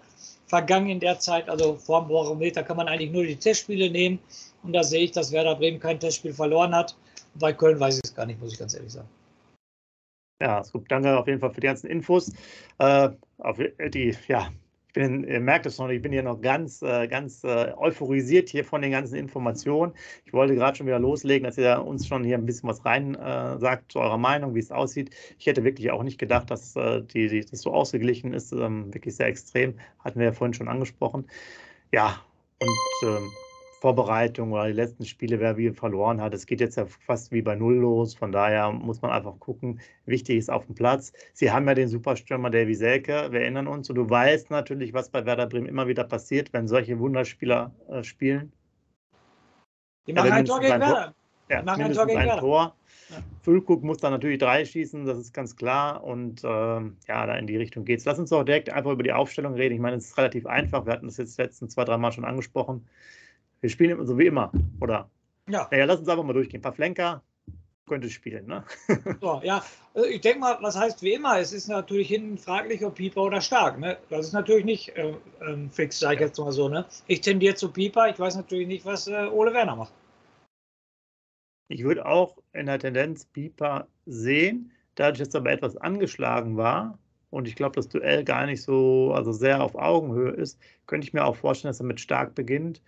vergangen 0.45 0.89
in 0.89 0.99
der 0.99 1.19
Zeit. 1.19 1.49
Also 1.49 1.75
vor 1.75 2.01
dem 2.01 2.09
Barometer 2.09 2.61
kann 2.61 2.77
man 2.77 2.87
eigentlich 2.87 3.11
nur 3.11 3.23
die 3.23 3.35
Testspiele 3.35 3.89
nehmen. 3.89 4.19
Und 4.61 4.73
da 4.73 4.83
sehe 4.83 5.01
ich, 5.01 5.11
dass 5.11 5.31
Werder 5.31 5.55
Bremen 5.55 5.79
kein 5.79 5.99
Testspiel 5.99 6.33
verloren 6.33 6.75
hat. 6.75 6.95
Bei 7.33 7.51
Köln 7.51 7.79
weiß 7.79 7.95
ich 7.95 8.01
es 8.03 8.13
gar 8.13 8.27
nicht, 8.27 8.39
muss 8.39 8.53
ich 8.53 8.59
ganz 8.59 8.75
ehrlich 8.75 8.93
sagen. 8.93 9.09
Ja, 10.41 10.61
gut, 10.71 10.85
danke 10.89 11.17
auf 11.17 11.27
jeden 11.27 11.39
Fall 11.39 11.51
für 11.51 11.61
die 11.61 11.67
ganzen 11.67 11.87
Infos. 11.87 12.33
Äh, 12.79 13.09
auf 13.37 13.57
die, 13.57 14.15
ja, 14.27 14.49
ich 14.87 14.93
bin, 14.93 15.23
ihr 15.23 15.39
merkt 15.39 15.65
es 15.65 15.79
noch, 15.79 15.89
ich 15.89 16.01
bin 16.01 16.11
hier 16.11 16.21
noch 16.21 16.39
ganz, 16.41 16.81
äh, 16.81 17.07
ganz 17.07 17.43
äh, 17.43 17.73
euphorisiert 17.77 18.49
hier 18.49 18.63
von 18.63 18.81
den 18.81 18.91
ganzen 18.91 19.15
Informationen. 19.15 19.93
Ich 20.25 20.33
wollte 20.33 20.53
gerade 20.55 20.77
schon 20.77 20.85
wieder 20.85 20.99
loslegen, 20.99 21.45
dass 21.45 21.57
ihr 21.57 21.83
uns 21.83 22.07
schon 22.07 22.23
hier 22.23 22.37
ein 22.37 22.45
bisschen 22.45 22.69
was 22.69 22.85
rein 22.85 23.15
äh, 23.15 23.57
sagt 23.57 23.91
zu 23.93 23.99
eurer 23.99 24.17
Meinung, 24.17 24.53
wie 24.53 24.59
es 24.59 24.71
aussieht. 24.71 25.09
Ich 25.39 25.47
hätte 25.47 25.63
wirklich 25.63 25.91
auch 25.91 26.03
nicht 26.03 26.19
gedacht, 26.19 26.51
dass 26.51 26.75
äh, 26.75 27.01
die, 27.01 27.27
die, 27.27 27.45
das 27.45 27.61
so 27.61 27.73
ausgeglichen 27.73 28.33
ist, 28.33 28.51
ähm, 28.51 28.93
wirklich 28.93 29.15
sehr 29.15 29.27
extrem. 29.27 29.79
Hatten 29.99 30.19
wir 30.19 30.27
ja 30.27 30.33
vorhin 30.33 30.53
schon 30.53 30.67
angesprochen. 30.67 31.25
Ja, 31.91 32.21
und 32.59 33.07
ähm, 33.09 33.31
Vorbereitung 33.83 34.53
oder 34.53 34.67
die 34.67 34.71
letzten 34.71 35.03
Spiele, 35.03 35.41
wer 35.41 35.57
wie 35.57 35.69
verloren 35.71 36.21
hat. 36.21 36.33
Es 36.33 36.45
geht 36.45 36.61
jetzt 36.61 36.77
ja 36.77 36.85
fast 36.85 37.33
wie 37.33 37.41
bei 37.41 37.53
Null 37.53 37.75
los. 37.75 38.15
Von 38.15 38.31
daher 38.31 38.71
muss 38.71 39.01
man 39.01 39.11
einfach 39.11 39.37
gucken. 39.39 39.81
Wichtig 40.05 40.37
ist 40.37 40.49
auf 40.49 40.65
dem 40.65 40.73
Platz. 40.73 41.11
Sie 41.33 41.51
haben 41.51 41.67
ja 41.67 41.73
den 41.73 41.89
Superstürmer 41.89 42.49
Davy 42.49 42.75
Selke, 42.75 43.27
wir 43.31 43.41
erinnern 43.41 43.67
uns. 43.67 43.89
Und 43.89 43.97
du 43.97 44.09
weißt 44.09 44.51
natürlich, 44.51 44.93
was 44.93 45.09
bei 45.09 45.25
Werder 45.25 45.47
Bremen 45.47 45.67
immer 45.67 45.85
wieder 45.85 46.05
passiert, 46.05 46.53
wenn 46.53 46.65
solche 46.65 46.97
Wunderspieler 46.97 47.73
äh, 47.89 48.03
spielen. 48.05 48.53
Die 50.07 50.13
machen 50.13 50.31
ein 50.31 50.45
Tor 50.45 50.61
gegen 50.61 50.79
Werder. 50.79 51.13
Ja, 51.49 51.59
die 51.59 51.65
machen 51.65 51.83
ein 51.83 51.93
Tor 51.93 52.07
gegen 52.07 52.19
Werder. 52.19 52.39
Tor. 52.39 52.75
Ja. 53.09 53.17
Füllkrug 53.41 53.83
muss 53.83 53.97
dann 53.97 54.13
natürlich 54.13 54.39
drei 54.39 54.63
schießen, 54.63 55.05
das 55.05 55.17
ist 55.17 55.33
ganz 55.33 55.57
klar. 55.57 56.01
Und 56.05 56.41
ähm, 56.45 56.95
ja, 57.09 57.25
da 57.25 57.35
in 57.35 57.47
die 57.47 57.57
Richtung 57.57 57.83
geht's. 57.83 58.05
Lass 58.05 58.17
uns 58.17 58.29
doch 58.29 58.45
direkt 58.45 58.69
einfach 58.69 58.91
über 58.91 59.03
die 59.03 59.11
Aufstellung 59.11 59.55
reden. 59.55 59.75
Ich 59.75 59.81
meine, 59.81 59.97
es 59.97 60.05
ist 60.05 60.17
relativ 60.17 60.45
einfach. 60.45 60.85
Wir 60.85 60.93
hatten 60.93 61.07
das 61.07 61.17
jetzt 61.17 61.37
letzten 61.37 61.69
zwei, 61.69 61.83
drei 61.83 61.97
Mal 61.97 62.13
schon 62.13 62.23
angesprochen. 62.23 62.87
Wir 63.63 63.69
spielen 63.69 64.05
so 64.05 64.19
wie 64.19 64.25
immer, 64.25 64.51
oder? 64.81 65.09
Ja. 65.47 65.69
Naja, 65.71 65.85
lass 65.85 65.99
uns 65.99 66.09
einfach 66.09 66.25
mal 66.25 66.33
durchgehen. 66.33 66.61
Flenker 66.61 67.23
könnte 67.87 68.09
spielen, 68.09 68.45
ne? 68.45 68.65
So, 69.21 69.39
ja, 69.41 69.63
also 69.93 70.05
ich 70.09 70.19
denke 70.19 70.39
mal, 70.39 70.57
was 70.59 70.75
heißt 70.75 71.01
wie 71.01 71.13
immer? 71.13 71.39
Es 71.39 71.53
ist 71.53 71.69
natürlich 71.69 72.09
hinten 72.09 72.37
fraglich, 72.37 72.83
ob 72.83 72.95
Pieper 72.95 73.21
oder 73.21 73.39
Stark, 73.39 73.79
ne? 73.79 73.97
Das 74.09 74.25
ist 74.25 74.33
natürlich 74.33 74.65
nicht 74.65 74.89
äh, 74.97 75.13
ähm, 75.47 75.71
fix, 75.71 75.97
sage 75.97 76.15
ich 76.15 76.19
ja. 76.19 76.27
jetzt 76.27 76.39
mal 76.39 76.51
so, 76.51 76.67
ne? 76.67 76.85
Ich 77.07 77.21
tendiere 77.21 77.55
zu 77.55 77.71
Pieper, 77.71 78.09
ich 78.09 78.19
weiß 78.19 78.35
natürlich 78.35 78.67
nicht, 78.67 78.83
was 78.83 79.07
äh, 79.07 79.27
Ole 79.31 79.53
Werner 79.53 79.77
macht. 79.77 79.93
Ich 81.69 81.85
würde 81.85 82.05
auch 82.05 82.39
in 82.51 82.65
der 82.65 82.79
Tendenz 82.79 83.23
Pieper 83.23 83.87
sehen, 84.05 84.73
dadurch, 84.95 85.19
dass 85.19 85.33
er 85.33 85.39
aber 85.39 85.51
etwas 85.51 85.77
angeschlagen 85.77 86.57
war 86.57 86.99
und 87.29 87.47
ich 87.47 87.55
glaube, 87.55 87.77
das 87.77 87.87
Duell 87.87 88.25
gar 88.25 88.45
nicht 88.45 88.61
so, 88.61 89.13
also 89.13 89.31
sehr 89.31 89.63
auf 89.63 89.75
Augenhöhe 89.75 90.31
ist, 90.31 90.59
könnte 90.85 91.07
ich 91.07 91.13
mir 91.13 91.23
auch 91.23 91.37
vorstellen, 91.37 91.69
dass 91.69 91.79
er 91.79 91.85
mit 91.85 92.01
Stark 92.01 92.35
beginnt 92.35 92.81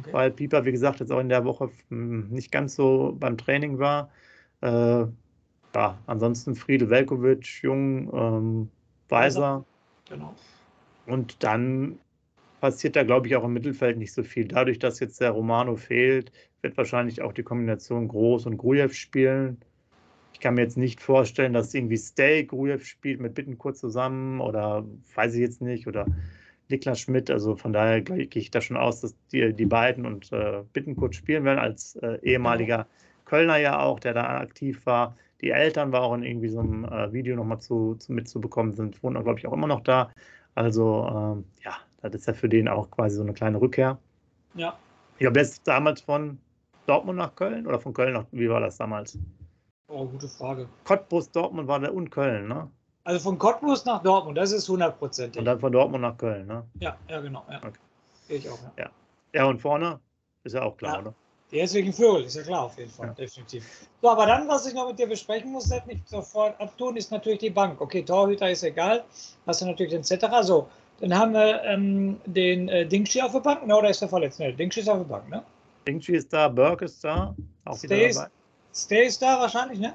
Okay. 0.00 0.12
Weil 0.12 0.30
Pieper, 0.30 0.64
wie 0.64 0.72
gesagt, 0.72 1.00
jetzt 1.00 1.12
auch 1.12 1.20
in 1.20 1.28
der 1.28 1.44
Woche 1.44 1.70
hm, 1.88 2.28
nicht 2.28 2.50
ganz 2.50 2.74
so 2.74 3.16
beim 3.18 3.38
Training 3.38 3.78
war. 3.78 4.10
Äh, 4.60 5.06
ja, 5.74 5.98
ansonsten 6.06 6.54
Friedel 6.54 6.90
Velkovic, 6.90 7.62
Jung, 7.62 8.10
ähm, 8.14 8.70
Weiser. 9.08 9.64
Genau. 10.08 10.34
Und 11.06 11.42
dann 11.42 11.98
passiert 12.60 12.96
da, 12.96 13.04
glaube 13.04 13.28
ich, 13.28 13.36
auch 13.36 13.44
im 13.44 13.52
Mittelfeld 13.52 13.98
nicht 13.98 14.12
so 14.12 14.22
viel. 14.22 14.46
Dadurch, 14.46 14.78
dass 14.78 15.00
jetzt 15.00 15.20
der 15.20 15.30
Romano 15.30 15.76
fehlt, 15.76 16.32
wird 16.62 16.76
wahrscheinlich 16.76 17.22
auch 17.22 17.32
die 17.32 17.42
Kombination 17.42 18.08
Groß 18.08 18.46
und 18.46 18.56
Grujew 18.56 18.88
spielen. 18.88 19.58
Ich 20.32 20.40
kann 20.40 20.54
mir 20.54 20.62
jetzt 20.62 20.76
nicht 20.76 21.00
vorstellen, 21.00 21.52
dass 21.52 21.74
irgendwie 21.74 21.96
Stay 21.96 22.44
Grujew 22.44 22.80
spielt 22.80 23.20
mit 23.20 23.34
Bittenkurt 23.34 23.76
zusammen 23.76 24.40
oder 24.40 24.84
weiß 25.14 25.34
ich 25.34 25.40
jetzt 25.40 25.62
nicht 25.62 25.86
oder 25.86 26.06
Niklas 26.68 27.00
Schmidt. 27.00 27.30
Also 27.30 27.56
von 27.56 27.72
daher 27.72 28.00
gehe 28.00 28.26
ich 28.32 28.50
da 28.50 28.60
schon 28.60 28.76
aus, 28.76 29.00
dass 29.00 29.14
die, 29.32 29.52
die 29.52 29.66
beiden 29.66 30.06
und 30.06 30.32
äh, 30.32 30.62
Bittenkurt 30.72 31.14
spielen 31.14 31.44
werden, 31.44 31.58
als 31.58 31.96
äh, 31.96 32.18
ehemaliger 32.22 32.86
Kölner 33.24 33.56
ja 33.56 33.80
auch, 33.80 34.00
der 34.00 34.14
da 34.14 34.38
aktiv 34.38 34.84
war. 34.86 35.16
Die 35.40 35.50
Eltern 35.50 35.92
waren 35.92 36.02
auch 36.02 36.14
in 36.14 36.22
irgendwie 36.22 36.48
so 36.48 36.60
einem 36.60 36.84
äh, 36.84 37.12
Video 37.12 37.36
nochmal 37.36 37.60
zu, 37.60 37.94
zu, 37.96 38.12
mitzubekommen, 38.12 38.74
sind, 38.74 39.02
wohnen, 39.02 39.22
glaube 39.22 39.38
ich, 39.38 39.46
auch 39.46 39.52
immer 39.52 39.66
noch 39.66 39.82
da. 39.82 40.10
Also 40.54 41.06
ähm, 41.08 41.44
ja, 41.62 41.76
das 42.00 42.14
ist 42.14 42.26
ja 42.26 42.32
für 42.32 42.48
den 42.48 42.68
auch 42.68 42.90
quasi 42.90 43.16
so 43.16 43.22
eine 43.22 43.34
kleine 43.34 43.60
Rückkehr. 43.60 43.98
Ja. 44.54 44.78
Ich 45.14 45.20
glaube, 45.20 45.34
der 45.34 45.42
ist 45.42 45.66
damals 45.66 46.00
von 46.00 46.38
Dortmund 46.86 47.18
nach 47.18 47.34
Köln 47.34 47.66
oder 47.66 47.78
von 47.78 47.92
Köln 47.92 48.14
nach, 48.14 48.24
wie 48.32 48.48
war 48.48 48.60
das 48.60 48.78
damals? 48.78 49.18
Oh, 49.88 50.06
gute 50.06 50.28
Frage. 50.28 50.68
Cottbus, 50.84 51.30
Dortmund 51.30 51.68
war 51.68 51.80
der 51.80 51.94
und 51.94 52.10
Köln, 52.10 52.48
ne? 52.48 52.70
Also 53.06 53.20
von 53.20 53.38
Cottbus 53.38 53.84
nach 53.84 54.02
Dortmund, 54.02 54.36
das 54.36 54.50
ist 54.50 54.68
hundertprozentig. 54.68 55.38
Und 55.38 55.44
dann 55.44 55.60
von 55.60 55.70
Dortmund 55.70 56.02
nach 56.02 56.18
Köln, 56.18 56.44
ne? 56.48 56.64
Ja, 56.80 56.96
ja, 57.08 57.20
genau. 57.20 57.44
Ja. 57.48 57.58
Okay. 57.58 57.78
Ich 58.26 58.50
auch, 58.50 58.58
ja. 58.76 58.84
ja. 58.84 58.90
Ja, 59.32 59.44
und 59.44 59.60
vorne 59.60 60.00
ist 60.42 60.54
ja 60.54 60.62
auch 60.62 60.76
klar, 60.76 60.94
ja. 60.94 61.00
oder? 61.02 61.14
Der 61.52 61.62
ist 61.62 61.74
wegen 61.74 61.92
Vögel, 61.92 62.24
ist 62.24 62.34
ja 62.34 62.42
klar, 62.42 62.62
auf 62.64 62.76
jeden 62.76 62.90
Fall, 62.90 63.06
ja. 63.06 63.12
definitiv. 63.14 63.88
So, 64.02 64.10
aber 64.10 64.26
dann, 64.26 64.48
was 64.48 64.66
ich 64.66 64.74
noch 64.74 64.88
mit 64.88 64.98
dir 64.98 65.06
besprechen 65.06 65.52
muss, 65.52 65.68
das 65.68 65.86
nicht 65.86 66.08
sofort 66.08 66.60
abtun, 66.60 66.96
ist 66.96 67.12
natürlich 67.12 67.38
die 67.38 67.50
Bank. 67.50 67.80
Okay, 67.80 68.02
Torhüter 68.02 68.50
ist 68.50 68.64
egal, 68.64 69.04
hast 69.46 69.60
du 69.60 69.66
natürlich 69.66 69.92
den 69.92 70.02
Zetterer. 70.02 70.42
So, 70.42 70.68
dann 70.98 71.16
haben 71.16 71.32
wir 71.32 71.62
ähm, 71.62 72.20
den 72.26 72.68
äh, 72.68 72.84
Dingschi 72.84 73.22
auf 73.22 73.30
der 73.30 73.38
Bank, 73.38 73.64
ne, 73.64 73.76
oder 73.76 73.88
ist 73.88 74.02
der 74.02 74.08
verletzt? 74.08 74.40
Ne, 74.40 74.52
Dingschi 74.52 74.80
ist 74.80 74.88
auf 74.88 74.98
der 74.98 75.04
Bank, 75.04 75.28
ne? 75.28 75.44
Dingschi 75.86 76.16
ist 76.16 76.32
da, 76.32 76.48
Burke 76.48 76.86
ist 76.86 77.04
da, 77.04 77.36
auch 77.66 77.76
Stay 77.76 77.88
wieder 77.88 78.14
dabei. 78.14 78.30
Stay 78.74 79.06
ist 79.06 79.22
da 79.22 79.38
wahrscheinlich, 79.38 79.78
ne? 79.78 79.94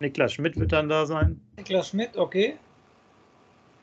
Niklas 0.00 0.32
Schmidt 0.32 0.58
wird 0.58 0.72
dann 0.72 0.88
da 0.88 1.06
sein. 1.06 1.40
Niklas 1.56 1.88
Schmidt, 1.88 2.16
okay 2.16 2.58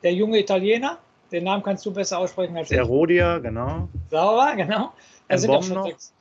der 0.04 0.12
junge 0.12 0.38
Italiener, 0.38 0.98
den 1.32 1.44
Namen 1.44 1.62
kannst 1.62 1.84
du 1.84 1.92
besser 1.92 2.18
aussprechen 2.18 2.56
als 2.56 2.70
ich. 2.70 2.76
Der 2.76 2.84
Rodia, 2.84 3.38
genau. 3.38 3.88
Sauber, 4.10 4.54
genau. 4.54 4.92
Da 5.28 5.38
sind 5.38 5.50
Bomb 5.50 5.68
noch. 5.70 5.86
Sechs. 5.86 6.14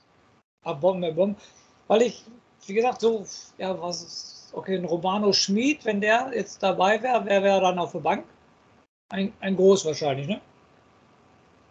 Ah, 0.64 0.74
Bombe, 0.74 1.12
Bombe. 1.12 1.40
Weil 1.88 2.04
ich, 2.04 2.24
wie 2.66 2.74
gesagt, 2.74 3.02
so, 3.02 3.26
ja, 3.58 3.80
was 3.80 4.02
ist, 4.02 4.54
okay, 4.54 4.78
ein 4.78 4.86
Romano 4.86 5.34
Schmid, 5.34 5.84
wenn 5.86 6.00
der 6.00 6.32
jetzt 6.34 6.64
dabei 6.64 7.04
wäre, 7.04 7.26
wer 7.26 7.44
wäre 7.44 7.60
dann 7.60 7.78
auf 7.78 7.92
der 7.92 8.00
Bank? 8.00 8.24
Ein, 9.10 9.34
ein 9.42 9.56
Groß 9.58 9.86
wahrscheinlich, 9.86 10.28
ne? 10.28 10.42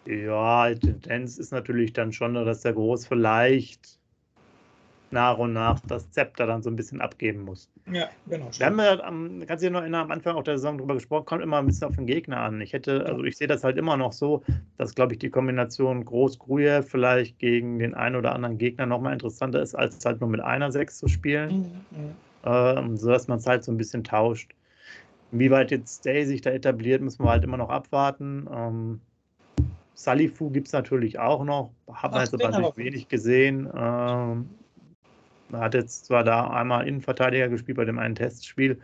Ja, 0.04 0.68
die 0.68 0.80
Tendenz 0.80 1.38
ist 1.38 1.52
natürlich 1.52 1.94
dann 1.94 2.12
schon, 2.12 2.34
dass 2.34 2.60
der 2.60 2.74
Groß 2.74 3.06
vielleicht 3.06 3.98
nach 5.12 5.38
und 5.38 5.52
nach 5.52 5.80
das 5.80 6.10
Zepter 6.10 6.46
dann 6.46 6.62
so 6.62 6.70
ein 6.70 6.76
bisschen 6.76 7.00
abgeben 7.00 7.44
muss. 7.44 7.68
Ja, 7.90 8.08
genau. 8.26 8.48
Wir 8.56 8.66
haben 8.66 8.78
ja, 8.78 9.00
am, 9.02 9.42
kannst 9.46 9.62
du 9.62 9.68
dir 9.68 9.72
noch 9.72 9.80
erinnern, 9.80 10.04
am 10.04 10.10
Anfang 10.10 10.36
auch 10.36 10.42
der 10.42 10.58
Saison 10.58 10.78
darüber 10.78 10.94
gesprochen, 10.94 11.24
kommt 11.24 11.42
immer 11.42 11.58
ein 11.58 11.66
bisschen 11.66 11.88
auf 11.88 11.96
den 11.96 12.06
Gegner 12.06 12.38
an. 12.38 12.60
Ich 12.60 12.72
hätte, 12.72 13.04
also 13.06 13.22
ich 13.24 13.36
sehe 13.36 13.46
das 13.46 13.64
halt 13.64 13.76
immer 13.76 13.96
noch 13.96 14.12
so, 14.12 14.42
dass, 14.78 14.94
glaube 14.94 15.12
ich, 15.12 15.18
die 15.18 15.30
Kombination 15.30 16.04
Groß-Gruje 16.04 16.82
vielleicht 16.82 17.38
gegen 17.38 17.78
den 17.78 17.94
einen 17.94 18.16
oder 18.16 18.34
anderen 18.34 18.58
Gegner 18.58 18.86
nochmal 18.86 19.12
interessanter 19.12 19.60
ist, 19.60 19.74
als 19.74 20.04
halt 20.04 20.20
nur 20.20 20.30
mit 20.30 20.40
einer 20.40 20.72
Sechs 20.72 20.98
zu 20.98 21.08
spielen. 21.08 21.84
Mhm. 21.90 22.14
Ähm, 22.44 22.96
sodass 22.96 23.28
man 23.28 23.38
es 23.38 23.46
halt 23.46 23.62
so 23.64 23.70
ein 23.70 23.76
bisschen 23.76 24.02
tauscht. 24.02 24.52
Wie 25.30 25.50
weit 25.50 25.70
jetzt 25.70 26.00
Stay 26.00 26.24
sich 26.24 26.40
da 26.40 26.50
etabliert, 26.50 27.00
müssen 27.00 27.24
wir 27.24 27.30
halt 27.30 27.44
immer 27.44 27.56
noch 27.56 27.70
abwarten. 27.70 28.48
Ähm, 28.52 29.00
Salifu 29.94 30.50
gibt 30.50 30.66
es 30.66 30.72
natürlich 30.72 31.18
auch 31.18 31.44
noch, 31.44 31.70
hat 31.92 32.12
man 32.12 32.20
jetzt 32.20 32.34
aber 32.34 32.50
natürlich 32.50 32.76
wenig 32.76 33.08
gesehen. 33.08 33.68
Ähm, 33.74 34.50
hat 35.52 35.74
jetzt 35.74 36.06
zwar 36.06 36.24
da 36.24 36.48
einmal 36.48 36.86
Innenverteidiger 36.86 37.48
gespielt 37.48 37.76
bei 37.76 37.84
dem 37.84 37.98
einen 37.98 38.14
Testspiel, 38.14 38.80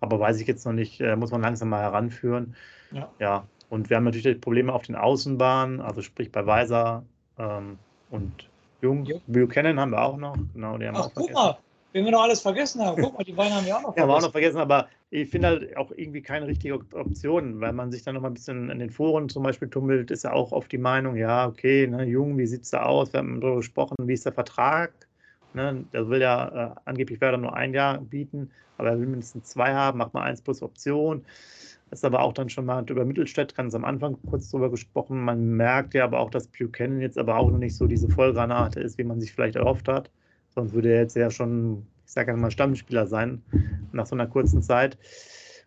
aber 0.00 0.20
weiß 0.20 0.40
ich 0.40 0.46
jetzt 0.46 0.64
noch 0.66 0.72
nicht, 0.72 1.00
äh, 1.00 1.16
muss 1.16 1.30
man 1.30 1.42
langsam 1.42 1.68
mal 1.68 1.82
heranführen. 1.82 2.54
Ja. 2.92 3.10
ja. 3.18 3.46
Und 3.68 3.90
wir 3.90 3.96
haben 3.96 4.04
natürlich 4.04 4.40
Probleme 4.40 4.72
auf 4.72 4.82
den 4.82 4.94
Außenbahnen, 4.94 5.80
also 5.80 6.02
sprich 6.02 6.30
bei 6.30 6.46
Weiser 6.46 7.04
ähm, 7.38 7.78
und 8.10 8.48
Jung. 8.80 9.04
Ja. 9.04 9.16
Buchanan 9.26 9.80
haben 9.80 9.90
wir 9.90 10.02
auch 10.02 10.16
noch. 10.16 10.36
Genau, 10.54 10.78
die 10.78 10.86
haben 10.86 10.96
Ach, 10.96 11.06
auch 11.06 11.12
guck 11.14 11.32
mal, 11.32 11.58
wenn 11.92 12.04
wir 12.04 12.12
noch 12.12 12.22
alles 12.22 12.40
vergessen 12.40 12.84
haben. 12.84 13.02
Guck 13.02 13.16
mal, 13.16 13.24
die 13.24 13.32
beiden 13.32 13.54
haben 13.54 13.66
wir 13.66 13.76
auch 13.76 13.82
noch 13.82 13.94
vergessen. 13.94 13.96
Ja, 13.96 14.02
haben 14.02 14.08
wir 14.08 14.16
auch 14.16 14.22
noch 14.22 14.32
vergessen, 14.32 14.58
aber 14.58 14.88
ich 15.10 15.30
finde 15.30 15.48
halt 15.48 15.76
auch 15.76 15.90
irgendwie 15.92 16.22
keine 16.22 16.46
richtige 16.46 16.74
Option, 16.74 17.60
weil 17.60 17.72
man 17.72 17.90
sich 17.90 18.02
dann 18.02 18.14
noch 18.14 18.22
mal 18.22 18.28
ein 18.28 18.34
bisschen 18.34 18.70
in 18.70 18.78
den 18.78 18.90
Foren 18.90 19.28
zum 19.28 19.42
Beispiel 19.42 19.68
tummelt, 19.68 20.10
ist 20.10 20.24
ja 20.24 20.32
auch 20.32 20.52
oft 20.52 20.70
die 20.70 20.78
Meinung, 20.78 21.16
ja, 21.16 21.46
okay, 21.46 21.86
ne, 21.86 22.04
Jung, 22.04 22.38
wie 22.38 22.46
sieht 22.46 22.62
es 22.62 22.70
da 22.70 22.82
aus? 22.82 23.12
Wir 23.12 23.18
haben 23.18 23.40
darüber 23.40 23.56
gesprochen, 23.56 23.96
wie 24.00 24.12
ist 24.12 24.26
der 24.26 24.32
Vertrag? 24.32 24.92
Ne? 25.56 25.86
Der 25.94 26.08
will 26.08 26.20
ja 26.20 26.48
äh, 26.48 26.74
angeblich 26.84 27.20
Werder 27.22 27.38
nur 27.38 27.56
ein 27.56 27.72
Jahr 27.72 27.98
bieten, 27.98 28.50
aber 28.76 28.90
er 28.90 29.00
will 29.00 29.06
mindestens 29.06 29.44
zwei 29.44 29.72
haben, 29.72 29.96
macht 29.98 30.12
mal 30.12 30.22
eins 30.22 30.42
plus 30.42 30.62
Option. 30.62 31.24
Ist 31.90 32.04
aber 32.04 32.20
auch 32.20 32.34
dann 32.34 32.50
schon 32.50 32.66
mal 32.66 32.84
über 32.90 33.06
Mittelstädt, 33.06 33.54
ganz 33.54 33.74
am 33.74 33.84
Anfang 33.84 34.18
kurz 34.28 34.50
drüber 34.50 34.70
gesprochen. 34.70 35.24
Man 35.24 35.56
merkt 35.56 35.94
ja 35.94 36.04
aber 36.04 36.18
auch, 36.18 36.30
dass 36.30 36.48
Buchanan 36.48 37.00
jetzt 37.00 37.16
aber 37.16 37.38
auch 37.38 37.50
noch 37.50 37.58
nicht 37.58 37.74
so 37.74 37.86
diese 37.86 38.08
Vollgranate 38.08 38.80
ist, 38.80 38.98
wie 38.98 39.04
man 39.04 39.18
sich 39.18 39.32
vielleicht 39.32 39.56
erhofft 39.56 39.88
hat. 39.88 40.10
Sonst 40.54 40.74
würde 40.74 40.90
er 40.90 41.00
jetzt 41.00 41.16
ja 41.16 41.30
schon, 41.30 41.86
ich 42.04 42.12
sage 42.12 42.36
mal, 42.36 42.50
Stammspieler 42.50 43.06
sein 43.06 43.40
nach 43.92 44.06
so 44.06 44.14
einer 44.14 44.26
kurzen 44.26 44.62
Zeit 44.62 44.98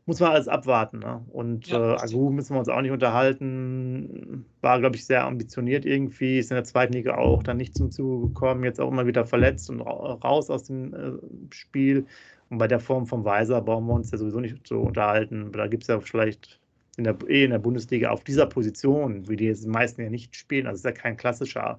muss 0.09 0.19
man 0.19 0.31
alles 0.31 0.47
abwarten. 0.47 0.97
Ne? 0.97 1.23
Und 1.31 1.67
ja, 1.67 1.93
äh, 1.93 1.97
Agu 1.99 2.31
müssen 2.31 2.55
wir 2.55 2.59
uns 2.59 2.67
auch 2.67 2.81
nicht 2.81 2.89
unterhalten. 2.89 4.43
War, 4.61 4.79
glaube 4.79 4.95
ich, 4.95 5.05
sehr 5.05 5.23
ambitioniert 5.23 5.85
irgendwie. 5.85 6.39
Ist 6.39 6.49
in 6.49 6.55
der 6.55 6.63
zweiten 6.63 6.93
Liga 6.93 7.15
auch 7.15 7.43
dann 7.43 7.57
nicht 7.57 7.77
zum 7.77 7.91
Zuge 7.91 8.29
gekommen. 8.29 8.63
Jetzt 8.63 8.81
auch 8.81 8.89
immer 8.89 9.05
wieder 9.05 9.23
verletzt 9.23 9.69
und 9.69 9.81
raus 9.81 10.49
aus 10.49 10.63
dem 10.63 10.95
äh, 10.95 11.53
Spiel. 11.53 12.07
Und 12.49 12.57
bei 12.57 12.67
der 12.67 12.79
Form 12.79 13.05
vom 13.05 13.23
Weiser 13.23 13.61
brauchen 13.61 13.85
wir 13.85 13.93
uns 13.93 14.09
ja 14.09 14.17
sowieso 14.17 14.39
nicht 14.39 14.65
zu 14.65 14.79
unterhalten. 14.79 15.51
Da 15.51 15.67
gibt 15.67 15.83
es 15.83 15.87
ja 15.89 15.99
vielleicht 15.99 16.59
in 16.97 17.03
der, 17.03 17.15
eh 17.27 17.43
in 17.43 17.51
der 17.51 17.59
Bundesliga 17.59 18.09
auf 18.09 18.23
dieser 18.23 18.47
Position, 18.47 19.29
wie 19.29 19.35
die 19.35 19.45
jetzt 19.45 19.63
die 19.63 19.69
meisten 19.69 20.01
ja 20.01 20.09
nicht 20.09 20.35
spielen. 20.35 20.65
Also 20.65 20.79
ist 20.79 20.85
ja 20.85 20.91
kein 20.91 21.17
klassischer 21.17 21.77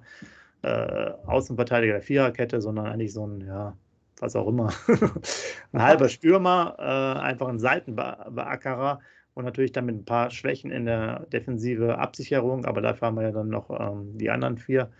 äh, 0.61 1.11
Außenverteidiger 1.25 1.95
der 1.95 2.01
Viererkette, 2.01 2.61
sondern 2.61 2.85
eigentlich 2.85 3.11
so 3.11 3.27
ein, 3.27 3.41
ja, 3.41 3.75
was 4.21 4.35
auch 4.35 4.47
immer. 4.47 4.71
ein 5.73 5.81
halber 5.81 6.09
Stürmer, 6.09 6.75
äh, 6.77 7.19
einfach 7.19 7.47
ein 7.47 7.59
Seitenbeackerer 7.59 8.99
und 9.33 9.45
natürlich 9.45 9.71
dann 9.71 9.85
mit 9.85 9.95
ein 9.95 10.05
paar 10.05 10.29
Schwächen 10.29 10.71
in 10.71 10.85
der 10.85 11.21
defensive 11.31 11.97
Absicherung, 11.97 12.65
aber 12.65 12.81
dafür 12.81 13.07
haben 13.07 13.15
wir 13.15 13.23
ja 13.23 13.31
dann 13.31 13.49
noch 13.49 13.69
ähm, 13.69 14.17
die 14.17 14.29
anderen 14.29 14.57
vier. 14.57 14.91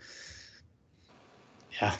Ja, 1.80 1.94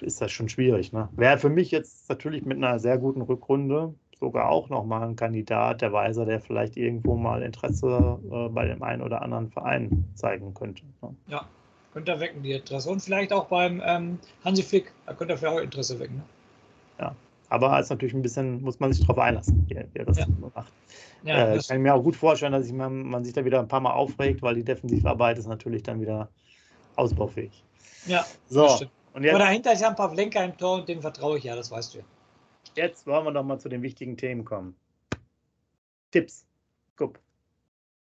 ist 0.00 0.20
das 0.20 0.32
schon 0.32 0.48
schwierig. 0.48 0.92
Ne? 0.92 1.08
Wäre 1.12 1.38
für 1.38 1.50
mich 1.50 1.70
jetzt 1.70 2.08
natürlich 2.08 2.44
mit 2.44 2.58
einer 2.58 2.78
sehr 2.78 2.98
guten 2.98 3.22
Rückrunde 3.22 3.94
sogar 4.18 4.50
auch 4.50 4.68
nochmal 4.68 5.08
ein 5.08 5.16
Kandidat, 5.16 5.80
der 5.80 5.92
Weiser, 5.92 6.26
der 6.26 6.40
vielleicht 6.40 6.76
irgendwo 6.76 7.16
mal 7.16 7.42
Interesse 7.42 8.18
äh, 8.30 8.48
bei 8.50 8.66
dem 8.66 8.82
einen 8.82 9.00
oder 9.00 9.22
anderen 9.22 9.48
Verein 9.50 10.04
zeigen 10.14 10.52
könnte. 10.52 10.82
Ne? 11.00 11.14
Ja, 11.28 11.46
Könnt 11.92 12.08
ihr 12.08 12.20
wecken, 12.20 12.42
die 12.42 12.52
Interesse. 12.52 12.88
Und 12.88 13.00
vielleicht 13.00 13.32
auch 13.32 13.46
beim 13.46 13.82
ähm, 13.84 14.18
Hansi 14.44 14.62
Flick, 14.62 14.92
da 15.06 15.14
könnt 15.14 15.30
ihr 15.30 15.36
vielleicht 15.36 15.56
auch 15.56 15.60
Interesse 15.60 15.98
wecken. 15.98 16.16
Ne? 16.16 16.22
Ja, 17.00 17.16
aber 17.48 17.78
es 17.78 17.86
ist 17.86 17.90
natürlich 17.90 18.14
ein 18.14 18.22
bisschen, 18.22 18.62
muss 18.62 18.78
man 18.78 18.92
sich 18.92 19.00
darauf 19.02 19.18
einlassen, 19.18 19.66
wie, 19.68 19.74
wie 19.74 19.98
er 19.98 20.04
das 20.04 20.18
ja. 20.18 20.26
macht. 20.54 20.72
Ja, 21.24 21.48
äh, 21.48 21.56
ich 21.56 21.68
kann 21.68 21.82
mir 21.82 21.94
auch 21.94 22.02
gut 22.02 22.16
vorstellen, 22.16 22.52
dass 22.52 22.66
ich, 22.66 22.72
man, 22.72 23.02
man, 23.02 23.24
sich 23.24 23.32
da 23.32 23.44
wieder 23.44 23.60
ein 23.60 23.68
paar 23.68 23.80
Mal 23.80 23.92
aufregt, 23.92 24.42
weil 24.42 24.54
die 24.54 24.64
Defensivarbeit 24.64 25.38
ist 25.38 25.46
natürlich 25.46 25.82
dann 25.82 26.00
wieder 26.00 26.28
ausbaufähig. 26.96 27.64
Ja, 28.06 28.24
so. 28.48 28.78
Und 29.12 29.24
jetzt, 29.24 29.34
Aber 29.34 29.44
dahinter 29.44 29.72
ist 29.72 29.80
ja 29.80 29.88
ein 29.88 29.96
Pavlenka 29.96 30.42
im 30.44 30.56
Tor 30.56 30.76
und 30.76 30.88
dem 30.88 31.00
vertraue 31.00 31.38
ich 31.38 31.44
ja, 31.44 31.56
das 31.56 31.70
weißt 31.70 31.94
du 31.94 31.98
ja. 31.98 32.04
Jetzt 32.76 33.06
wollen 33.06 33.24
wir 33.24 33.32
doch 33.32 33.42
mal 33.42 33.58
zu 33.58 33.68
den 33.68 33.82
wichtigen 33.82 34.16
Themen 34.16 34.44
kommen. 34.44 34.76
Tipps. 36.12 36.46
Guck. 36.96 37.18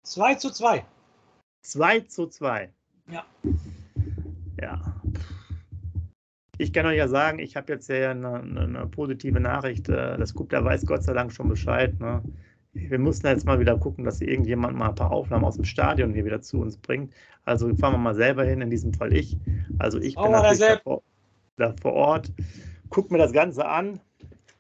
2 0.03 0.35
zu 0.35 0.51
2. 0.51 0.85
2 1.61 1.99
zu 2.01 2.27
2. 2.27 2.69
Ja. 3.11 3.25
Ja. 4.61 4.94
Ich 6.57 6.71
kann 6.73 6.85
euch 6.85 6.97
ja 6.97 7.07
sagen, 7.07 7.39
ich 7.39 7.55
habe 7.55 7.73
jetzt 7.73 7.89
ja 7.89 8.11
eine, 8.11 8.39
eine, 8.39 8.87
positive 8.87 9.39
Nachricht. 9.39 9.89
Äh, 9.89 10.17
das 10.17 10.33
der 10.33 10.63
weiß 10.63 10.85
Gott 10.85 11.03
sei 11.03 11.13
Dank 11.13 11.31
schon 11.31 11.49
Bescheid. 11.49 11.99
Ne? 11.99 12.21
Wir 12.73 12.99
mussten 12.99 13.27
jetzt 13.27 13.45
mal 13.45 13.59
wieder 13.59 13.77
gucken, 13.77 14.03
dass 14.05 14.21
irgendjemand 14.21 14.77
mal 14.77 14.89
ein 14.89 14.95
paar 14.95 15.11
Aufnahmen 15.11 15.45
aus 15.45 15.55
dem 15.55 15.65
Stadion 15.65 16.13
hier 16.13 16.25
wieder 16.25 16.41
zu 16.41 16.59
uns 16.59 16.77
bringt. 16.77 17.13
Also 17.45 17.73
fahren 17.75 17.93
wir 17.93 17.97
mal 17.97 18.15
selber 18.15 18.43
hin, 18.43 18.61
in 18.61 18.69
diesem 18.69 18.93
Fall 18.93 19.13
ich. 19.13 19.37
Also 19.79 19.99
ich 19.99 20.15
bin 20.15 20.25
oh, 20.25 20.31
natürlich 20.31 20.59
da 20.59 20.79
vor, 20.83 21.03
da 21.57 21.73
vor 21.81 21.93
Ort, 21.93 22.31
guck 22.89 23.11
mir 23.11 23.17
das 23.17 23.31
Ganze 23.31 23.65
an. 23.65 23.99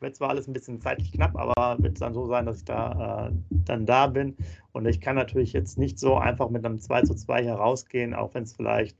Wird 0.01 0.15
zwar 0.15 0.29
alles 0.29 0.47
ein 0.47 0.53
bisschen 0.53 0.81
zeitlich 0.81 1.11
knapp, 1.13 1.35
aber 1.35 1.81
wird 1.81 1.93
es 1.93 1.99
dann 1.99 2.13
so 2.13 2.27
sein, 2.27 2.45
dass 2.45 2.59
ich 2.59 2.65
da 2.65 3.29
äh, 3.29 3.31
dann 3.49 3.85
da 3.85 4.07
bin. 4.07 4.35
Und 4.71 4.85
ich 4.85 4.99
kann 4.99 5.15
natürlich 5.15 5.53
jetzt 5.53 5.77
nicht 5.77 5.99
so 5.99 6.15
einfach 6.15 6.49
mit 6.49 6.65
einem 6.65 6.79
2 6.79 7.03
zu 7.03 7.15
2 7.15 7.43
herausgehen, 7.43 8.13
auch 8.13 8.33
wenn 8.33 8.43
es 8.43 8.53
vielleicht 8.53 8.97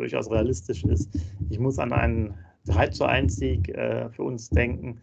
durchaus 0.00 0.30
realistisch 0.30 0.84
ist. 0.84 1.08
Ich 1.48 1.58
muss 1.58 1.78
an 1.78 1.92
einen 1.92 2.34
3 2.66 2.88
zu 2.88 3.04
1 3.04 3.36
Sieg 3.36 3.68
äh, 3.70 4.10
für 4.10 4.22
uns 4.22 4.50
denken, 4.50 5.00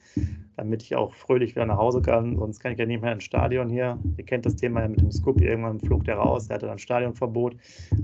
damit 0.58 0.84
ich 0.84 0.96
auch 0.96 1.14
fröhlich 1.14 1.56
wieder 1.56 1.66
nach 1.66 1.78
Hause 1.78 2.02
kann. 2.02 2.38
Sonst 2.38 2.60
kann 2.60 2.74
ich 2.74 2.80
ja 2.80 2.86
nicht 2.86 3.02
mehr 3.02 3.14
ins 3.14 3.24
Stadion 3.24 3.70
hier. 3.70 3.98
Ihr 4.18 4.26
kennt 4.26 4.46
das 4.46 4.56
Thema 4.56 4.82
ja 4.82 4.88
mit 4.88 5.02
dem 5.02 5.12
Scoop. 5.12 5.42
Irgendwann 5.42 5.80
flog 5.80 6.04
der 6.04 6.18
raus, 6.18 6.48
der 6.48 6.56
hatte 6.56 6.68
dann 6.68 6.78
Stadionverbot. 6.78 7.56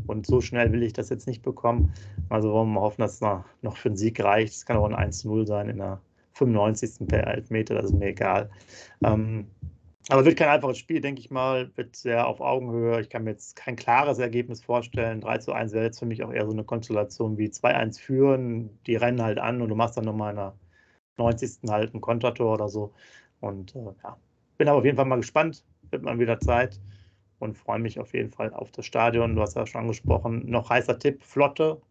Und 0.08 0.26
so 0.26 0.42
schnell 0.42 0.72
will 0.72 0.84
ich 0.84 0.94
das 0.94 1.10
jetzt 1.10 1.28
nicht 1.28 1.44
bekommen. 1.44 1.94
Also 2.30 2.52
wollen 2.52 2.74
wir 2.74 2.82
hoffen, 2.82 3.02
dass 3.02 3.16
es 3.16 3.22
noch 3.62 3.78
für 3.78 3.90
einen 3.90 3.98
Sieg 3.98 4.24
reicht. 4.24 4.54
Es 4.54 4.66
kann 4.66 4.78
auch 4.78 4.90
ein 4.90 5.12
1-0 5.12 5.46
sein 5.46 5.70
in 5.70 5.78
der 5.78 6.02
95. 6.34 7.08
per 7.08 7.28
Elfmeter, 7.28 7.76
das 7.76 7.86
ist 7.86 7.94
mir 7.94 8.08
egal. 8.08 8.50
Ähm, 9.04 9.46
aber 10.10 10.26
wird 10.26 10.38
kein 10.38 10.50
einfaches 10.50 10.78
Spiel, 10.78 11.02
denke 11.02 11.22
ich 11.22 11.32
mal, 11.32 11.72
wird 11.78 11.96
sehr 11.96 12.28
auf 12.28 12.42
Augenhöhe. 12.42 13.00
Ich 13.02 13.10
kann 13.10 13.24
mir 13.24 13.32
jetzt 13.32 13.56
kein 13.56 13.76
klares 13.76 14.20
Ergebnis 14.20 14.62
vorstellen. 14.64 15.22
3 15.22 15.38
zu 15.38 15.54
1 15.54 15.72
wäre 15.72 15.86
jetzt 15.86 16.00
für 16.00 16.06
mich 16.06 16.24
auch 16.24 16.32
eher 16.34 16.46
so 16.46 16.52
eine 16.52 16.64
Konstellation 16.66 17.38
wie 17.38 17.50
2-1 17.50 18.00
führen, 18.00 18.70
die 18.86 18.96
rennen 18.98 19.22
halt 19.22 19.40
an 19.40 19.62
und 19.62 19.70
du 19.70 19.76
machst 19.76 19.98
dann 19.98 20.06
nochmal 20.06 20.32
in 20.32 20.38
der 20.38 20.54
90. 21.18 21.70
halt 21.70 21.94
ein 21.94 22.02
Kontertor 22.02 22.54
oder 22.56 22.70
so. 22.70 22.94
Und 23.40 23.76
äh, 23.76 23.94
ja, 24.04 24.18
bin 24.58 24.68
aber 24.68 24.80
auf 24.80 24.86
jeden 24.86 24.98
Fall 24.98 25.06
mal 25.06 25.18
gespannt. 25.18 25.64
Wird 25.92 26.04
mal 26.04 26.20
wieder 26.20 26.40
Zeit 26.40 26.80
und 27.40 27.58
freue 27.58 27.80
mich 27.80 28.00
auf 28.00 28.14
jeden 28.14 28.32
Fall 28.32 28.54
auf 28.54 28.72
das 28.72 28.86
Stadion. 28.86 29.36
Du 29.36 29.42
hast 29.42 29.56
ja 29.56 29.66
schon 29.68 29.82
angesprochen. 29.82 30.50
Noch 30.50 30.70
heißer 30.70 31.00
Tipp: 31.00 31.24
Flotte, 31.24 31.82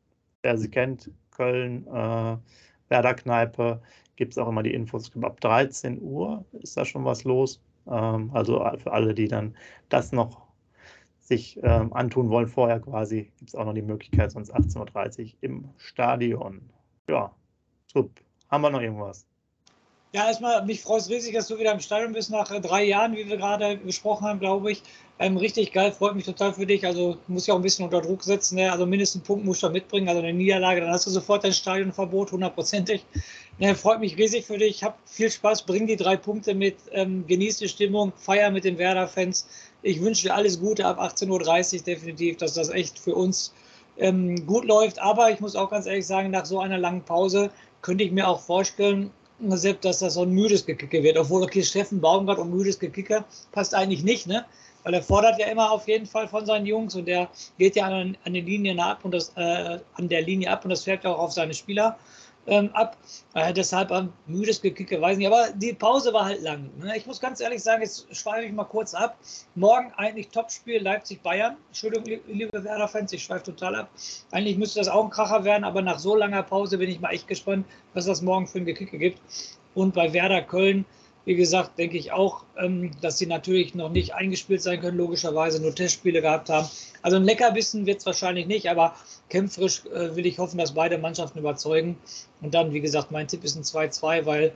wer 0.43 0.59
sie 0.59 0.71
kennt, 0.71 1.11
Köln, 1.31 1.87
äh, 1.89 2.37
Werder 2.89 3.15
Kneipe. 3.15 3.83
Gibt 4.17 4.33
es 4.33 4.39
auch 4.39 4.49
immer 4.49 4.63
die 4.63 4.75
Infos. 4.75 5.11
Ab 5.23 5.41
13 5.41 6.01
Uhr 6.03 6.45
ist 6.53 6.77
da 6.77 6.85
schon 6.85 7.05
was 7.05 7.25
los. 7.25 7.61
Ähm, 7.87 8.31
also 8.33 8.65
für 8.79 8.93
alle, 8.93 9.15
die 9.15 9.29
dann 9.29 9.57
das 9.89 10.13
noch 10.13 10.43
sich 11.21 11.59
ähm, 11.63 11.93
antun 11.93 12.31
wollen 12.31 12.49
vorher 12.49 12.81
quasi, 12.81 13.33
gibt 13.39 13.51
es 13.51 13.55
auch 13.55 13.65
noch 13.65 13.75
die 13.75 13.83
Möglichkeit, 13.83 14.33
sonst 14.33 14.55
18.30 14.55 15.21
Uhr 15.25 15.31
im 15.41 15.69
Stadion. 15.79 16.61
Ja, 17.09 17.33
super. 17.93 18.23
Haben 18.51 18.63
wir 18.63 18.71
noch 18.71 18.83
irgendwas? 18.83 19.27
Ja, 20.15 20.27
erstmal, 20.27 20.63
mich 20.67 20.83
freut 20.83 21.01
es 21.01 21.09
riesig, 21.09 21.33
dass 21.33 21.49
du 21.49 21.59
wieder 21.59 21.73
im 21.73 21.81
Stadion 21.81 22.13
bist 22.13 22.31
nach 22.31 22.51
äh, 22.51 22.61
drei 22.61 22.85
Jahren, 22.85 23.17
wie 23.17 23.27
wir 23.27 23.39
gerade 23.39 23.79
gesprochen 23.79 24.27
haben, 24.27 24.41
glaube 24.41 24.73
ich. 24.73 24.83
Ähm, 25.19 25.39
richtig 25.39 25.73
geil, 25.73 25.91
freut 25.91 26.15
mich 26.15 26.27
total 26.27 26.53
für 26.53 26.67
dich. 26.67 26.85
Also 26.85 27.17
muss 27.29 27.47
ja 27.47 27.55
auch 27.55 27.59
ein 27.59 27.63
bisschen 27.63 27.87
unter 27.87 28.03
Druck 28.03 28.23
setzen. 28.23 28.57
Ne? 28.57 28.71
Also 28.71 28.85
mindestens 28.85 29.23
einen 29.23 29.27
Punkt 29.27 29.47
musst 29.47 29.63
du 29.63 29.71
mitbringen. 29.71 30.09
Also 30.09 30.21
eine 30.21 30.35
Niederlage, 30.35 30.83
dann 30.83 30.91
hast 30.91 31.07
du 31.07 31.11
sofort 31.11 31.45
dein 31.45 31.55
Stadionverbot, 31.55 32.33
hundertprozentig. 32.33 33.07
Ne, 33.59 33.75
freut 33.75 34.01
mich 34.01 34.17
riesig 34.17 34.47
für 34.47 34.59
dich. 34.59 34.83
Hab 34.83 34.99
viel 35.05 35.31
Spaß, 35.31 35.63
bring 35.65 35.87
die 35.87 35.97
drei 35.97 36.17
Punkte 36.17 36.55
mit, 36.55 36.77
ähm, 36.93 37.27
genieß 37.27 37.59
die 37.59 37.69
Stimmung, 37.69 38.13
feier 38.17 38.51
mit 38.51 38.65
den 38.65 38.79
Werder-Fans. 38.79 39.47
Ich 39.83 40.01
wünsche 40.01 40.23
dir 40.23 40.35
alles 40.35 40.59
Gute 40.59 40.87
ab 40.87 40.99
18.30 40.99 41.79
Uhr 41.79 41.85
definitiv, 41.85 42.39
dass 42.39 42.55
das 42.55 42.71
echt 42.71 42.99
für 42.99 43.15
uns 43.15 43.53
ähm, 43.99 44.47
gut 44.47 44.65
läuft. 44.65 44.99
Aber 45.01 45.31
ich 45.31 45.41
muss 45.41 45.55
auch 45.55 45.71
ganz 45.71 45.87
ehrlich 45.87 46.07
sagen, 46.07 46.31
nach 46.31 46.47
so 46.47 46.61
einer 46.61 46.79
langen 46.79 47.03
Pause 47.03 47.51
könnte 47.83 48.05
ich 48.05 48.11
mir 48.11 48.27
auch 48.27 48.41
vorstellen, 48.41 49.11
selbst, 49.51 49.85
dass 49.85 49.99
das 49.99 50.15
so 50.15 50.23
ein 50.23 50.31
müdes 50.31 50.65
Gekicke 50.65 51.03
wird. 51.03 51.19
Obwohl, 51.19 51.43
okay, 51.43 51.63
Steffen 51.63 52.01
Baumgart 52.01 52.39
und 52.39 52.55
müdes 52.55 52.79
Gekicke 52.79 53.25
passt 53.51 53.75
eigentlich 53.75 54.03
nicht, 54.03 54.27
ne? 54.27 54.45
Weil 54.85 54.95
er 54.95 55.03
fordert 55.03 55.39
ja 55.39 55.47
immer 55.47 55.71
auf 55.71 55.87
jeden 55.87 56.07
Fall 56.07 56.27
von 56.27 56.45
seinen 56.47 56.67
Jungs 56.67 56.95
und 56.97 57.07
der 57.07 57.29
geht 57.59 57.77
ja 57.77 57.87
an, 57.87 58.17
an 58.25 58.35
den 58.35 58.47
Linien 58.47 58.81
ab 58.81 59.05
und 59.05 59.13
das, 59.13 59.33
äh, 59.37 59.79
an 59.95 60.09
der 60.09 60.23
Linie 60.23 60.51
ab 60.51 60.65
und 60.65 60.71
das 60.71 60.85
fährt 60.85 61.05
ja 61.05 61.11
auch 61.11 61.19
auf 61.19 61.33
seine 61.33 61.55
Spieler 61.55 61.97
ähm, 62.47 62.71
ab. 62.75 62.97
Äh, 63.35 63.53
deshalb 63.53 63.93
ein 63.93 64.13
müdes 64.27 64.61
Gekicke, 64.61 65.01
weiß 65.01 65.19
nicht. 65.19 65.27
Aber 65.27 65.49
die 65.55 65.73
Pause 65.73 66.13
war 66.13 66.25
halt 66.25 66.43
lang. 66.43 66.71
Ne? 66.79 66.97
Ich 66.97 67.07
muss 67.07 67.21
ganz 67.21 67.41
ehrlich 67.41 67.63
sagen, 67.63 67.83
jetzt 67.83 68.15
schweife 68.15 68.47
ich 68.47 68.53
mal 68.53 68.65
kurz 68.65 68.95
ab. 68.95 69.17
Morgen 69.55 69.93
eigentlich 69.97 70.29
Topspiel 70.29 70.83
Leipzig-Bayern. 70.83 71.57
Entschuldigung, 71.69 72.21
liebe 72.27 72.65
Werder-Fans, 72.65 73.13
ich 73.13 73.23
schweife 73.23 73.45
total 73.45 73.77
ab. 73.77 73.91
Eigentlich 74.31 74.57
müsste 74.57 74.81
das 74.81 74.89
auch 74.89 75.05
ein 75.05 75.11
Kracher 75.11 75.45
werden, 75.45 75.65
aber 75.65 75.83
nach 75.83 75.99
so 75.99 76.15
langer 76.15 76.43
Pause 76.43 76.79
bin 76.79 76.91
ich 76.91 77.01
mal 77.01 77.11
echt 77.11 77.29
gespannt, 77.29 77.67
was 77.95 78.07
das 78.07 78.23
morgen 78.23 78.47
für 78.47 78.59
ein 78.59 78.65
Gekicke 78.65 78.99
gibt. 78.99 79.21
Und 79.75 79.95
bei 79.95 80.13
Werder 80.13 80.43
Köln 80.43 80.85
wie 81.25 81.37
gesagt, 81.37 81.79
denke 81.79 81.97
ich 81.97 82.13
auch, 82.13 82.45
ähm, 82.59 82.91
dass 83.01 83.19
sie 83.19 83.27
natürlich 83.27 83.75
noch 83.75 83.91
nicht 83.91 84.15
eingespielt 84.15 84.63
sein 84.63 84.81
können, 84.81 84.97
logischerweise 84.97 85.63
nur 85.63 85.75
Testspiele 85.75 86.21
gehabt 86.21 86.49
haben. 86.49 86.69
Also 87.03 87.17
ein 87.17 87.25
Leckerbissen 87.25 87.87
wird 87.87 88.01
es 88.01 88.07
wahrscheinlich 88.07 88.47
nicht, 88.47 88.69
aber 88.69 88.95
kämpferisch 89.29 89.85
äh, 89.87 90.17
will 90.17 90.27
ich 90.27 90.39
hoffen, 90.39 90.59
dass 90.59 90.73
beide 90.73 90.99
Mannschaften 90.99 91.39
überzeugen. 91.39 91.97
Und 92.41 92.55
dann, 92.55 92.73
wie 92.73 92.81
gesagt, 92.81 93.13
mein 93.13 93.29
Tipp 93.29 93.45
ist 93.45 93.57
ein 93.57 93.63
2-2, 93.63 94.27
weil 94.27 94.53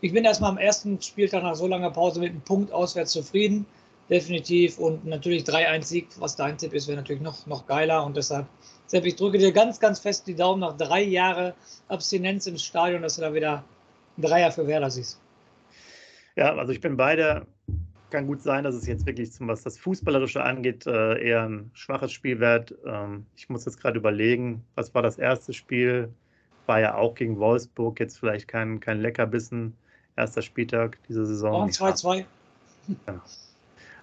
ich 0.00 0.12
bin 0.12 0.24
erstmal 0.24 0.50
am 0.50 0.58
ersten 0.58 1.00
Spieltag 1.00 1.42
nach 1.44 1.54
so 1.54 1.66
langer 1.66 1.90
Pause 1.90 2.20
mit 2.20 2.30
einem 2.30 2.40
Punkt 2.40 2.72
auswärts 2.72 3.12
zufrieden. 3.12 3.66
Definitiv. 4.10 4.78
Und 4.78 5.04
natürlich 5.04 5.44
3-1-Sieg, 5.44 6.08
was 6.18 6.34
dein 6.34 6.58
Tipp 6.58 6.72
ist, 6.72 6.88
wäre 6.88 6.96
natürlich 6.96 7.22
noch, 7.22 7.46
noch 7.46 7.66
geiler. 7.66 8.04
Und 8.04 8.16
deshalb, 8.16 8.46
Sepp, 8.86 9.04
ich 9.04 9.16
drücke 9.16 9.38
dir 9.38 9.52
ganz, 9.52 9.78
ganz 9.78 10.00
fest 10.00 10.26
die 10.26 10.34
Daumen 10.34 10.60
nach 10.60 10.76
drei 10.76 11.02
Jahren 11.02 11.52
Abstinenz 11.88 12.46
im 12.46 12.56
Stadion, 12.58 13.02
dass 13.02 13.16
du 13.16 13.20
da 13.20 13.34
wieder 13.34 13.64
ein 14.16 14.22
Dreier 14.22 14.50
für 14.50 14.66
Werder 14.66 14.90
siehst. 14.90 15.20
Ja, 16.38 16.54
also 16.54 16.72
ich 16.72 16.80
bin 16.80 16.96
beide. 16.96 17.46
Kann 18.10 18.28
gut 18.28 18.40
sein, 18.40 18.62
dass 18.62 18.76
es 18.76 18.86
jetzt 18.86 19.04
wirklich, 19.06 19.28
was 19.40 19.64
das 19.64 19.76
Fußballerische 19.76 20.42
angeht, 20.42 20.86
äh, 20.86 21.20
eher 21.20 21.42
ein 21.42 21.70
schwaches 21.74 22.12
Spiel 22.12 22.38
wird. 22.38 22.74
Ähm, 22.86 23.26
ich 23.36 23.50
muss 23.50 23.66
jetzt 23.66 23.82
gerade 23.82 23.98
überlegen, 23.98 24.64
was 24.76 24.94
war 24.94 25.02
das 25.02 25.18
erste 25.18 25.52
Spiel? 25.52 26.08
War 26.66 26.80
ja 26.80 26.94
auch 26.94 27.16
gegen 27.16 27.38
Wolfsburg, 27.38 27.98
jetzt 27.98 28.20
vielleicht 28.20 28.46
kein, 28.46 28.78
kein 28.78 29.00
Leckerbissen. 29.00 29.74
Erster 30.16 30.40
Spieltag 30.40 30.98
dieser 31.08 31.26
Saison. 31.26 31.68
2-2. 31.68 32.24
Ja. 33.06 33.22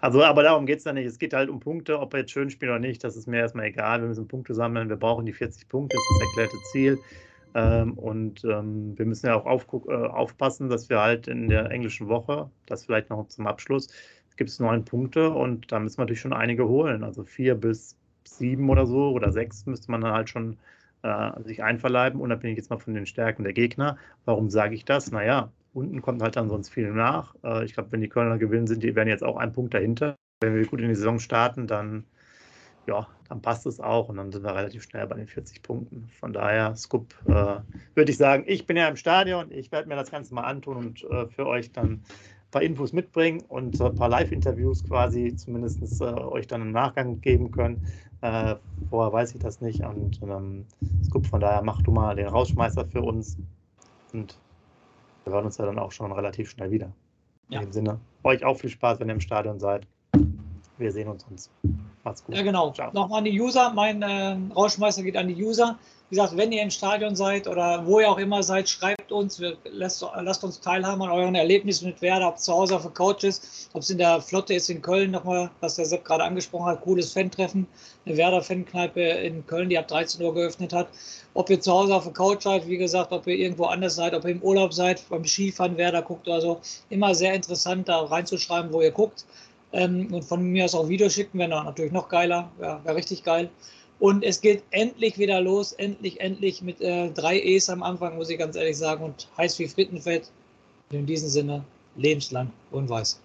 Also, 0.02 0.24
aber 0.24 0.44
darum 0.44 0.66
geht 0.66 0.80
es 0.80 0.84
ja 0.84 0.94
nicht. 0.94 1.06
Es 1.06 1.18
geht 1.18 1.34
halt 1.34 1.50
um 1.50 1.62
Punkte, 1.62 2.00
ob 2.00 2.14
wir 2.14 2.20
jetzt 2.20 2.32
schön 2.32 2.50
spielen 2.50 2.72
oder 2.72 2.80
nicht. 2.80 3.04
Das 3.04 3.16
ist 3.16 3.28
mir 3.28 3.40
erstmal 3.40 3.66
egal. 3.68 4.02
Wir 4.02 4.08
müssen 4.10 4.28
Punkte 4.28 4.54
sammeln. 4.54 4.90
Wir 4.90 4.98
brauchen 4.98 5.26
die 5.26 5.34
40 5.34 5.68
Punkte. 5.70 5.96
Das 5.96 6.04
ist 6.04 6.20
das 6.20 6.28
erklärte 6.28 6.64
Ziel. 6.72 7.00
Ähm, 7.56 7.94
und 7.94 8.44
ähm, 8.44 8.98
wir 8.98 9.06
müssen 9.06 9.28
ja 9.28 9.36
auch 9.36 9.48
äh, 9.88 9.94
aufpassen, 9.94 10.70
dass 10.70 10.90
wir 10.90 11.00
halt 11.00 11.28
in 11.28 11.48
der 11.50 11.72
englischen 11.72 12.08
Woche, 12.10 12.52
das 12.68 12.86
vielleicht 12.86 13.10
noch 13.10 13.28
zum 13.30 13.48
Abschluss, 13.48 13.88
gibt 14.38 14.50
es 14.50 14.60
neun 14.60 14.84
Punkte 14.86 15.30
und 15.32 15.72
da 15.72 15.80
müssen 15.80 15.98
wir 15.98 16.04
natürlich 16.04 16.22
schon 16.22 16.34
einige 16.34 16.68
holen. 16.68 17.04
Also 17.04 17.24
vier 17.24 17.56
bis 17.56 17.98
sieben 18.26 18.70
oder 18.70 18.86
so 18.86 19.12
oder 19.12 19.32
sechs 19.32 19.66
müsste 19.66 19.92
man 19.92 20.02
dann 20.02 20.14
halt 20.14 20.30
schon 20.30 20.58
äh, 21.04 21.42
sich 21.44 21.64
einverleiben, 21.64 22.20
unabhängig 22.20 22.58
jetzt 22.58 22.70
mal 22.70 22.80
von 22.80 22.94
den 22.94 23.06
Stärken 23.06 23.44
der 23.44 23.54
Gegner. 23.54 23.98
Warum 24.26 24.50
sage 24.50 24.76
ich 24.76 24.86
das? 24.86 25.12
Naja, 25.12 25.52
unten 25.74 26.02
kommt 26.02 26.22
halt 26.22 26.36
dann 26.36 26.50
sonst 26.50 26.70
viel 26.70 26.92
nach. 26.92 27.36
Äh, 27.44 27.66
ich 27.66 27.74
glaube, 27.74 27.92
wenn 27.92 28.02
die 28.02 28.10
Kölner 28.10 28.38
gewinnen, 28.38 28.68
sind 28.68 28.84
die 28.84 28.96
werden 28.96 29.10
jetzt 29.10 29.24
auch 29.24 29.38
ein 29.38 29.54
Punkt 29.54 29.74
dahinter. 29.74 30.16
Wenn 30.42 30.56
wir 30.56 30.66
gut 30.66 30.82
in 30.82 30.90
die 30.90 30.96
Saison 30.96 31.20
starten, 31.20 31.68
dann 31.68 32.06
ja, 32.88 33.08
dann 33.30 33.42
passt 33.42 33.66
es 33.66 33.80
auch 33.80 34.10
und 34.10 34.18
dann 34.18 34.32
sind 34.32 34.44
wir 34.44 34.56
relativ 34.56 34.84
schnell 34.84 35.08
bei 35.08 35.16
den 35.16 35.28
40 35.28 35.62
Punkten. 35.62 36.10
Von 36.20 36.34
daher, 36.34 36.76
Scoop, 36.76 37.14
äh, 37.26 37.58
würde 37.96 38.12
ich 38.12 38.18
sagen, 38.18 38.44
ich 38.48 38.66
bin 38.68 38.78
ja 38.78 38.88
im 38.88 38.96
Stadion, 38.96 39.52
ich 39.52 39.72
werde 39.72 39.88
mir 39.88 39.96
das 39.96 40.12
Ganze 40.12 40.34
mal 40.34 40.44
antun 40.44 40.78
und 40.78 41.04
äh, 41.04 41.28
für 41.28 41.48
euch 41.48 41.72
dann 41.72 41.92
ein 41.92 42.04
paar 42.52 42.62
Infos 42.62 42.94
mitbringen 42.94 43.44
und 43.48 43.80
ein 43.82 43.96
paar 43.96 44.10
Live-Interviews 44.10 44.84
quasi 44.84 45.36
zumindest 45.36 46.02
äh, 46.02 46.06
euch 46.06 46.48
dann 46.48 46.62
im 46.62 46.72
Nachgang 46.72 47.20
geben 47.22 47.52
können. 47.52 47.86
Äh, 48.22 48.56
vorher 48.90 49.12
weiß 49.12 49.34
ich 49.34 49.40
das 49.40 49.60
nicht 49.62 49.84
und 49.84 50.22
ähm, 50.22 50.66
Scoop, 51.04 51.26
von 51.26 51.42
daher 51.42 51.64
mach 51.64 51.82
du 51.82 51.92
mal 51.92 52.16
den 52.16 52.28
Rausschmeißer 52.28 52.86
für 52.86 53.02
uns 53.02 53.38
und 54.14 54.40
wir 55.24 55.34
hören 55.34 55.46
uns 55.46 55.58
ja 55.58 55.66
dann 55.66 55.80
auch 55.80 55.92
schon 55.92 56.12
relativ 56.12 56.52
schnell 56.52 56.72
wieder. 56.72 56.92
Ja. 57.50 57.60
In 57.60 57.68
dem 57.68 57.74
Sinne, 57.74 58.00
euch 58.24 58.44
auch 58.46 58.58
viel 58.58 58.70
Spaß, 58.70 59.00
wenn 59.00 59.10
ihr 59.10 59.14
im 59.14 59.22
Stadion 59.22 59.60
seid. 59.60 59.88
Wir 60.78 60.92
sehen 60.92 61.08
uns 61.08 61.24
sonst. 61.28 61.50
Macht's 62.04 62.24
gut. 62.24 62.36
Ja, 62.36 62.44
genau. 62.44 62.72
Ciao. 62.72 62.92
Nochmal 62.94 63.20
an 63.20 63.26
die 63.26 63.40
User. 63.40 63.72
Mein 63.74 64.02
äh, 64.02 64.38
Rauschmeister 64.56 65.04
geht 65.04 65.18
an 65.18 65.28
die 65.28 65.44
User. 65.44 65.78
Wie 66.10 66.18
gesagt, 66.18 66.38
wenn 66.38 66.52
ihr 66.52 66.62
im 66.62 66.70
Stadion 66.70 67.16
seid 67.16 67.48
oder 67.48 67.84
wo 67.88 68.00
ihr 68.00 68.08
auch 68.08 68.20
immer 68.20 68.44
seid, 68.44 68.70
schreibt 68.70 69.12
uns, 69.12 69.40
wir, 69.40 69.58
lasst, 69.72 70.06
lasst, 70.22 70.44
uns 70.44 70.60
teilhaben 70.60 71.02
an 71.02 71.10
euren 71.10 71.34
Erlebnissen 71.34 71.88
mit 71.88 72.02
Werder, 72.04 72.28
ob 72.28 72.38
zu 72.38 72.54
Hause 72.54 72.76
auf 72.76 72.84
der 72.84 72.92
Couch 72.92 73.24
ist, 73.24 73.70
ob 73.74 73.82
es 73.82 73.90
in 73.90 73.98
der 73.98 74.22
Flotte 74.22 74.54
ist 74.54 74.70
in 74.70 74.84
Köln, 74.84 75.10
nochmal, 75.10 75.50
was 75.62 75.78
der 75.78 75.86
Sepp 75.86 76.06
gerade 76.06 76.24
angesprochen 76.24 76.68
hat, 76.68 76.82
cooles 76.82 77.12
Fan-Treffen, 77.12 77.66
eine 78.06 78.18
Werder-Fankneipe 78.18 79.02
in 79.02 79.48
Köln, 79.48 79.70
die 79.70 79.80
ab 79.80 79.88
13 79.88 80.24
Uhr 80.24 80.36
geöffnet 80.36 80.74
hat. 80.74 80.90
Ob 81.34 81.50
ihr 81.50 81.60
zu 81.60 81.72
Hause 81.72 81.96
auf 81.96 82.04
der 82.04 82.14
Couch 82.14 82.44
seid, 82.44 82.68
wie 82.68 82.78
gesagt, 82.78 83.12
ob 83.12 83.26
ihr 83.26 83.36
irgendwo 83.36 83.66
anders 83.66 83.96
seid, 83.96 84.14
ob 84.14 84.26
ihr 84.26 84.32
im 84.32 84.44
Urlaub 84.44 84.76
seid, 84.76 85.04
beim 85.10 85.26
Skifahren 85.26 85.76
Werder 85.76 86.04
guckt 86.04 86.28
oder 86.28 86.40
so, 86.40 86.62
immer 86.90 87.16
sehr 87.16 87.34
interessant, 87.34 87.90
da 87.90 88.02
reinzuschreiben, 88.02 88.72
wo 88.72 88.82
ihr 88.82 88.92
guckt. 88.92 89.26
Ähm, 89.76 90.14
und 90.14 90.24
von 90.24 90.42
mir 90.42 90.66
aus 90.66 90.74
auch 90.74 90.88
Videos 90.88 91.14
schicken, 91.14 91.38
wäre 91.38 91.50
natürlich 91.50 91.92
noch 91.92 92.08
geiler, 92.08 92.50
wäre 92.58 92.80
wär 92.86 92.96
richtig 92.96 93.24
geil. 93.24 93.50
Und 94.00 94.24
es 94.24 94.40
geht 94.40 94.64
endlich 94.72 95.18
wieder 95.18 95.42
los, 95.42 95.74
endlich, 95.74 96.22
endlich 96.22 96.62
mit 96.62 96.80
äh, 96.80 97.12
drei 97.12 97.40
E's 97.40 97.70
am 97.70 97.84
Anfang, 97.84 98.16
muss 98.16 98.30
ich 98.30 98.40
ganz 98.40 98.56
ehrlich 98.56 98.78
sagen, 98.78 99.04
und 99.04 99.28
heiß 99.38 99.60
wie 99.60 99.68
Frittenfett. 99.68 100.32
In 100.92 101.06
diesem 101.06 101.28
Sinne, 101.28 101.66
lebenslang 101.98 102.52
und 102.72 102.88
weiß. 102.88 103.20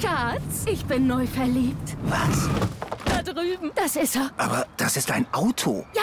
Schatz, 0.00 0.64
ich 0.70 0.84
bin 0.84 1.06
neu 1.08 1.26
verliebt. 1.26 1.96
Was? 2.04 2.48
Da 3.06 3.22
drüben. 3.22 3.72
Das 3.74 3.96
ist 3.96 4.14
er. 4.14 4.30
Aber 4.36 4.66
das 4.76 4.96
ist 4.96 5.10
ein 5.10 5.26
Auto. 5.32 5.84
Ja, 5.94 6.02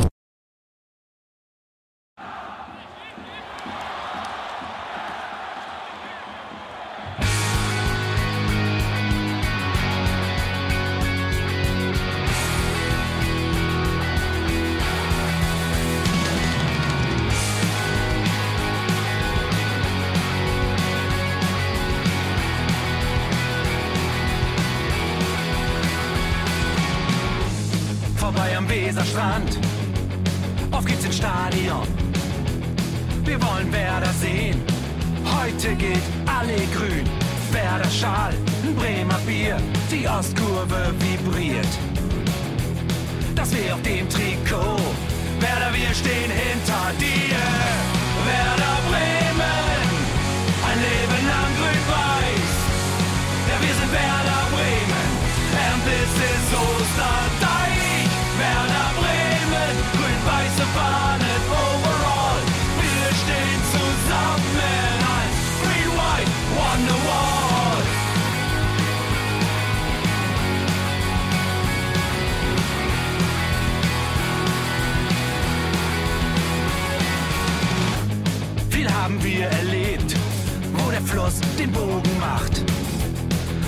Weserstrand. 28.71 29.59
Auf 30.71 30.85
geht's 30.85 31.03
ins 31.03 31.17
Stadion. 31.17 31.85
Wir 33.25 33.41
wollen 33.41 33.69
Werder 33.73 34.13
sehen. 34.13 34.61
Heute 35.25 35.75
geht 35.75 36.01
alle 36.25 36.55
grün. 36.73 37.05
Werder 37.51 37.89
Schal, 37.89 38.33
ein 38.63 38.73
Bremer 38.75 39.19
Bier. 39.27 39.57
Die 39.91 40.07
Ostkurve 40.07 40.93
vibriert. 40.99 41.67
Das 43.35 43.51
wir 43.53 43.75
auf 43.75 43.81
dem 43.81 44.07
Trikot. 44.07 44.79
Werder, 45.41 45.73
wir 45.73 45.93
stehen 45.93 46.31
hinter 46.31 46.93
dir. 46.97 47.41
Werder 48.25 48.77
Bremen. 48.89 49.20
Den 81.57 81.71
Bogen 81.71 82.19
macht. 82.19 82.59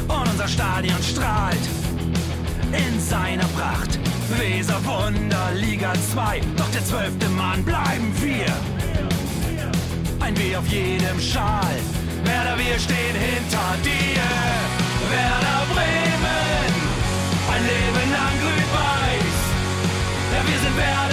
Und 0.08 0.30
unser 0.30 0.48
Stadion 0.48 1.02
strahlt 1.02 1.66
in 2.72 3.00
seiner 3.00 3.46
Pracht. 3.58 4.00
Weser 4.38 4.80
Wunder, 4.86 5.52
Liga 5.56 5.94
2, 6.14 6.42
doch 6.58 6.70
der 6.72 6.84
zwölfte 6.86 7.30
Mann 7.30 7.64
bleiben 7.64 8.12
wir. 8.22 8.52
Ein 10.20 10.38
W 10.38 10.56
auf 10.56 10.68
jedem 10.68 11.20
Schal, 11.20 11.76
Werder, 12.24 12.58
wir 12.58 12.80
stehen 12.80 13.16
hinter 13.16 13.76
dir. 13.84 14.24
Werder 15.12 15.62
Bremen, 15.74 16.74
ein 17.54 17.64
Leben 17.64 18.12
lang 18.12 18.36
grün-weiß. 18.42 19.38
Ja, 20.34 20.48
wir 20.48 20.60
sind 20.60 20.78
Werder 20.78 21.13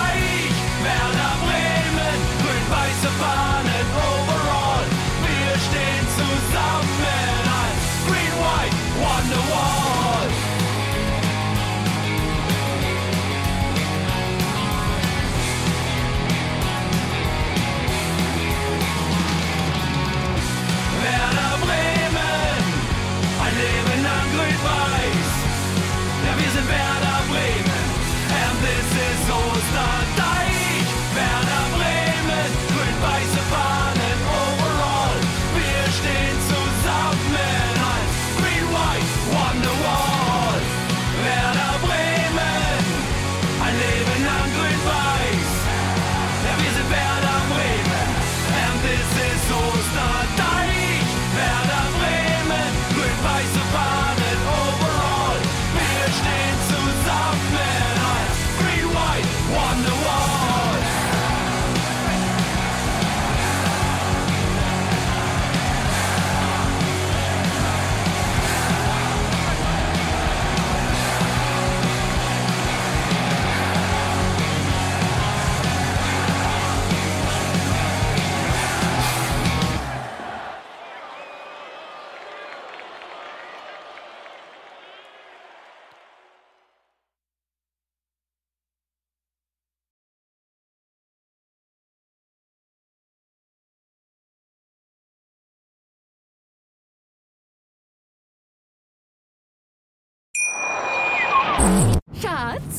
down 1.01 1.15
on 1.15 1.37
women 1.47 2.17
with 2.45 2.69
bites 2.69 3.03
upon 3.03 3.70